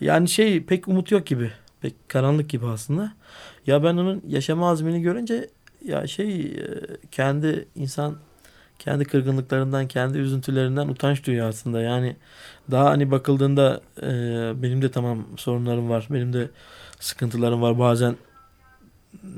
Yani 0.00 0.28
şey 0.28 0.64
pek 0.64 0.88
umut 0.88 1.10
yok 1.10 1.26
gibi. 1.26 1.50
Pek 1.80 2.08
karanlık 2.08 2.50
gibi 2.50 2.66
aslında. 2.66 3.12
Ya 3.66 3.82
ben 3.84 3.96
onun 3.96 4.22
yaşama 4.28 4.70
azmini 4.70 5.02
görünce 5.02 5.48
ya 5.84 6.06
şey 6.06 6.40
e, 6.40 6.64
kendi 7.10 7.68
insan 7.74 8.16
kendi 8.78 9.04
kırgınlıklarından, 9.04 9.88
kendi 9.88 10.18
üzüntülerinden 10.18 10.88
utanç 10.88 11.26
duyuyor 11.26 11.48
aslında. 11.48 11.80
Yani 11.80 12.16
daha 12.70 12.90
hani 12.90 13.10
bakıldığında 13.10 13.80
e, 14.02 14.08
benim 14.62 14.82
de 14.82 14.90
tamam 14.90 15.26
sorunlarım 15.36 15.88
var. 15.88 16.06
Benim 16.10 16.32
de 16.32 16.50
sıkıntılarım 17.00 17.62
var. 17.62 17.78
Bazen 17.78 18.16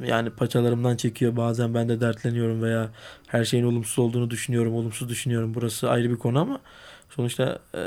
yani 0.07 0.31
paçalarımdan 0.31 0.97
çekiyor. 0.97 1.37
Bazen 1.37 1.75
ben 1.75 1.89
de 1.89 2.01
dertleniyorum 2.01 2.63
veya 2.63 2.91
her 3.27 3.45
şeyin 3.45 3.65
olumsuz 3.65 3.99
olduğunu 3.99 4.31
düşünüyorum. 4.31 4.75
Olumsuz 4.75 5.09
düşünüyorum. 5.09 5.55
Burası 5.55 5.91
ayrı 5.91 6.11
bir 6.11 6.17
konu 6.17 6.41
ama 6.41 6.61
sonuçta 7.11 7.59
e, 7.75 7.81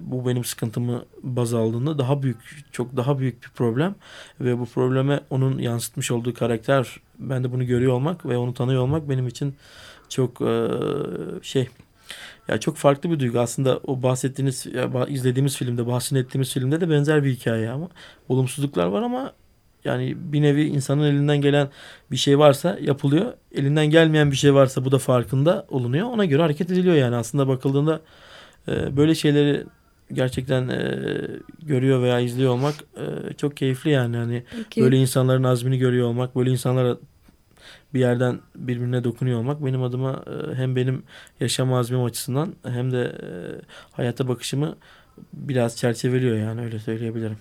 bu 0.00 0.26
benim 0.26 0.44
sıkıntımı 0.44 1.04
baz 1.22 1.54
aldığında 1.54 1.98
daha 1.98 2.22
büyük, 2.22 2.66
çok 2.72 2.96
daha 2.96 3.18
büyük 3.18 3.42
bir 3.42 3.48
problem 3.48 3.94
ve 4.40 4.58
bu 4.58 4.66
probleme 4.66 5.20
onun 5.30 5.58
yansıtmış 5.58 6.10
olduğu 6.10 6.34
karakter 6.34 7.00
ben 7.18 7.44
de 7.44 7.52
bunu 7.52 7.66
görüyor 7.66 7.92
olmak 7.92 8.26
ve 8.26 8.36
onu 8.36 8.54
tanıyor 8.54 8.82
olmak 8.82 9.08
benim 9.08 9.28
için 9.28 9.54
çok 10.08 10.40
e, 10.40 10.68
şey 11.42 11.68
ya 12.48 12.60
çok 12.60 12.76
farklı 12.76 13.10
bir 13.10 13.20
duygu 13.20 13.40
aslında 13.40 13.80
o 13.86 14.02
bahsettiğiniz 14.02 14.66
izlediğimiz 15.08 15.56
filmde 15.56 15.86
bahsettiğimiz 15.86 16.52
filmde 16.52 16.80
de 16.80 16.90
benzer 16.90 17.24
bir 17.24 17.30
hikaye 17.30 17.70
ama 17.70 17.88
olumsuzluklar 18.28 18.86
var 18.86 19.02
ama 19.02 19.32
yani 19.84 20.16
bir 20.18 20.42
nevi 20.42 20.64
insanın 20.64 21.02
elinden 21.02 21.40
gelen 21.40 21.68
bir 22.10 22.16
şey 22.16 22.38
varsa 22.38 22.78
yapılıyor. 22.80 23.32
Elinden 23.54 23.86
gelmeyen 23.86 24.30
bir 24.30 24.36
şey 24.36 24.54
varsa 24.54 24.84
bu 24.84 24.92
da 24.92 24.98
farkında 24.98 25.66
olunuyor. 25.68 26.06
Ona 26.06 26.24
göre 26.24 26.42
hareket 26.42 26.70
ediliyor 26.70 26.94
yani. 26.94 27.16
Aslında 27.16 27.48
bakıldığında 27.48 28.00
e, 28.68 28.96
böyle 28.96 29.14
şeyleri 29.14 29.64
gerçekten 30.12 30.68
e, 30.68 30.98
görüyor 31.62 32.02
veya 32.02 32.20
izliyor 32.20 32.52
olmak 32.52 32.74
e, 32.96 33.32
çok 33.34 33.56
keyifli 33.56 33.90
yani. 33.90 34.16
Hani 34.16 34.44
Peki. 34.56 34.82
böyle 34.82 34.96
insanların 34.96 35.44
azmini 35.44 35.78
görüyor 35.78 36.08
olmak, 36.08 36.36
böyle 36.36 36.50
insanlara 36.50 36.96
bir 37.94 38.00
yerden 38.00 38.40
birbirine 38.54 39.04
dokunuyor 39.04 39.38
olmak 39.38 39.64
benim 39.64 39.82
adıma 39.82 40.24
e, 40.26 40.54
hem 40.54 40.76
benim 40.76 41.02
yaşam 41.40 41.72
azmim 41.72 42.04
açısından 42.04 42.54
hem 42.66 42.92
de 42.92 43.02
e, 43.02 43.28
hayata 43.92 44.28
bakışımı 44.28 44.76
biraz 45.32 45.76
çerçeveliyor 45.76 46.36
yani 46.36 46.60
öyle 46.60 46.78
söyleyebilirim. 46.78 47.36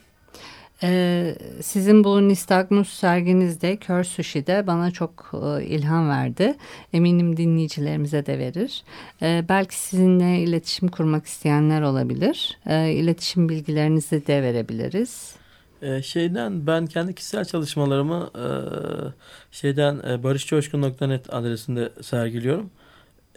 Ee, 0.84 1.36
sizin 1.62 2.04
bu 2.04 2.28
Nistagmus 2.28 2.90
serginizde 2.90 3.78
Kör 3.78 4.04
Sushi'de 4.04 4.68
bana 4.68 4.92
çok 4.92 5.32
e, 5.34 5.66
ilham 5.66 6.10
verdi. 6.10 6.56
Eminim 6.94 7.38
dinleyicilerimize 7.38 8.26
de 8.26 8.40
verir. 8.40 8.84
Ee, 9.22 9.46
belki 9.50 9.76
sizinle 9.76 10.40
iletişim 10.40 10.88
kurmak 10.88 11.26
isteyenler 11.26 11.82
olabilir. 11.82 12.58
Ee, 12.66 12.92
iletişim 12.92 13.50
bilgilerinizi 13.50 14.28
de 14.28 14.44
verebiliriz. 14.44 15.36
Ee, 15.82 16.02
şeyden 16.02 16.68
ben 16.68 16.86
kendi 16.86 17.16
kişisel 17.16 17.46
çalışmalarımı 17.46 18.30
e, 18.36 18.46
şeyden 19.52 20.02
e, 20.10 20.24
barışçoşkun.net 20.24 21.34
adresinde 21.34 21.90
sergiliyorum. 22.02 22.70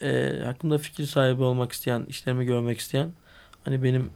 E, 0.02 0.40
hakkında 0.44 0.78
fikir 0.78 1.06
sahibi 1.06 1.42
olmak 1.42 1.72
isteyen, 1.72 2.04
işlerimi 2.08 2.44
görmek 2.44 2.78
isteyen 2.78 3.12
hani 3.64 3.82
benim 3.82 4.10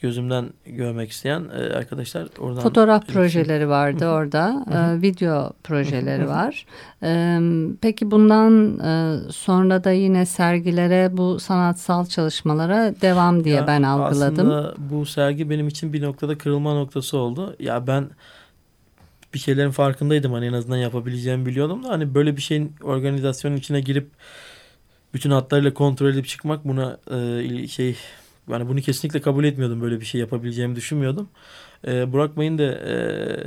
gözümden 0.00 0.50
görmek 0.66 1.10
isteyen 1.10 1.44
e, 1.54 1.74
arkadaşlar 1.74 2.28
oradan 2.38 2.62
fotoğraf 2.62 3.06
projeleri 3.06 3.68
vardı 3.68 4.08
orada. 4.08 4.64
E, 4.72 5.02
video 5.02 5.52
projeleri 5.64 6.28
var. 6.28 6.66
E, 7.02 7.40
peki 7.80 8.10
bundan 8.10 8.78
e, 8.78 9.20
sonra 9.32 9.84
da 9.84 9.92
yine 9.92 10.26
sergilere 10.26 11.16
bu 11.16 11.40
sanatsal 11.40 12.06
çalışmalara 12.06 12.94
devam 13.00 13.44
diye 13.44 13.56
ya, 13.56 13.66
ben 13.66 13.82
algıladım. 13.82 14.50
aslında 14.50 14.74
bu 14.78 15.06
sergi 15.06 15.50
benim 15.50 15.68
için 15.68 15.92
bir 15.92 16.02
noktada 16.02 16.38
kırılma 16.38 16.74
noktası 16.74 17.18
oldu. 17.18 17.56
Ya 17.60 17.86
ben 17.86 18.10
bir 19.34 19.38
şeylerin 19.38 19.70
farkındaydım. 19.70 20.32
Hani 20.32 20.46
en 20.46 20.52
azından 20.52 20.76
yapabileceğimi 20.76 21.46
biliyordum 21.46 21.84
da 21.84 21.88
hani 21.88 22.14
böyle 22.14 22.36
bir 22.36 22.42
şeyin 22.42 22.72
organizasyonun 22.82 23.56
içine 23.56 23.80
girip 23.80 24.10
bütün 25.14 25.30
hatlarıyla 25.30 25.74
kontrol 25.74 26.08
edip 26.08 26.26
çıkmak 26.26 26.64
buna 26.64 26.98
e, 27.10 27.68
şey 27.68 27.96
yani 28.50 28.68
bunu 28.68 28.80
kesinlikle 28.80 29.20
kabul 29.20 29.44
etmiyordum. 29.44 29.80
Böyle 29.80 30.00
bir 30.00 30.04
şey 30.04 30.20
yapabileceğimi 30.20 30.76
düşünmüyordum. 30.76 31.28
E, 31.86 32.12
Burak 32.12 32.38
Bey'in 32.38 32.58
de 32.58 32.66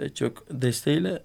e, 0.06 0.10
çok 0.10 0.44
desteğiyle 0.52 1.22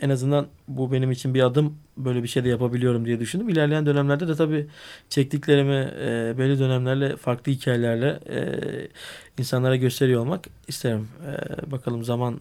en 0.00 0.10
azından 0.10 0.46
bu 0.68 0.92
benim 0.92 1.10
için 1.10 1.34
bir 1.34 1.42
adım 1.42 1.78
böyle 1.96 2.22
bir 2.22 2.28
şey 2.28 2.44
de 2.44 2.48
yapabiliyorum 2.48 3.04
diye 3.04 3.20
düşündüm. 3.20 3.48
İlerleyen 3.48 3.86
dönemlerde 3.86 4.28
de 4.28 4.34
tabii 4.34 4.66
çektiklerimi 5.08 5.92
e, 6.00 6.38
belli 6.38 6.58
dönemlerle 6.58 7.16
farklı 7.16 7.52
hikayelerle 7.52 8.20
e, 8.30 8.38
insanlara 9.38 9.76
gösteriyor 9.76 10.20
olmak 10.20 10.46
isterim. 10.68 11.08
E, 11.26 11.70
bakalım 11.70 12.04
zamanla 12.04 12.40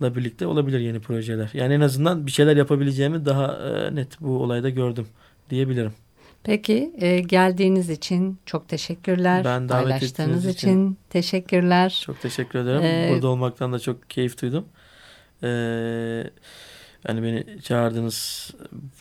birlikte 0.00 0.46
olabilir 0.46 0.80
yeni 0.80 1.00
projeler. 1.00 1.50
Yani 1.54 1.74
en 1.74 1.80
azından 1.80 2.26
bir 2.26 2.32
şeyler 2.32 2.56
yapabileceğimi 2.56 3.24
daha 3.24 3.56
e, 3.56 3.94
net 3.94 4.20
bu 4.20 4.42
olayda 4.42 4.70
gördüm 4.70 5.06
diyebilirim. 5.50 5.92
Peki 6.46 6.92
e, 6.98 7.20
geldiğiniz 7.20 7.90
için 7.90 8.38
çok 8.46 8.68
teşekkürler. 8.68 9.44
Ben 9.44 9.68
davet 9.68 9.84
Paylaştığınız 9.84 10.46
için, 10.46 10.68
için 10.68 10.98
teşekkürler. 11.10 12.02
Çok 12.06 12.20
teşekkür 12.20 12.58
ederim. 12.58 12.82
Ee, 12.82 13.10
Burada 13.12 13.28
olmaktan 13.28 13.72
da 13.72 13.78
çok 13.78 14.10
keyif 14.10 14.42
duydum. 14.42 14.64
Ee, 15.42 15.48
yani 17.08 17.22
beni 17.22 17.62
çağırdınız. 17.62 18.50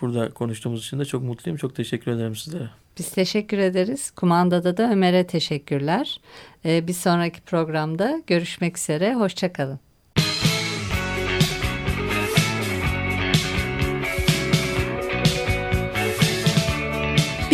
Burada 0.02 0.30
konuştuğumuz 0.30 0.86
için 0.86 1.00
de 1.00 1.06
çok 1.06 1.24
mutluyum. 1.24 1.58
Çok 1.58 1.76
teşekkür 1.76 2.12
ederim 2.12 2.36
sizlere. 2.36 2.70
Biz 2.98 3.10
teşekkür 3.12 3.58
ederiz. 3.58 4.12
Kumandada 4.12 4.78
da 4.78 4.92
Ömer'e 4.92 5.28
teşekkürler. 5.28 6.22
Ee, 6.66 6.88
bir 6.88 6.94
sonraki 6.94 7.42
programda 7.42 8.22
görüşmek 8.28 8.78
üzere. 8.78 9.14
Hoşçakalın. 9.14 9.80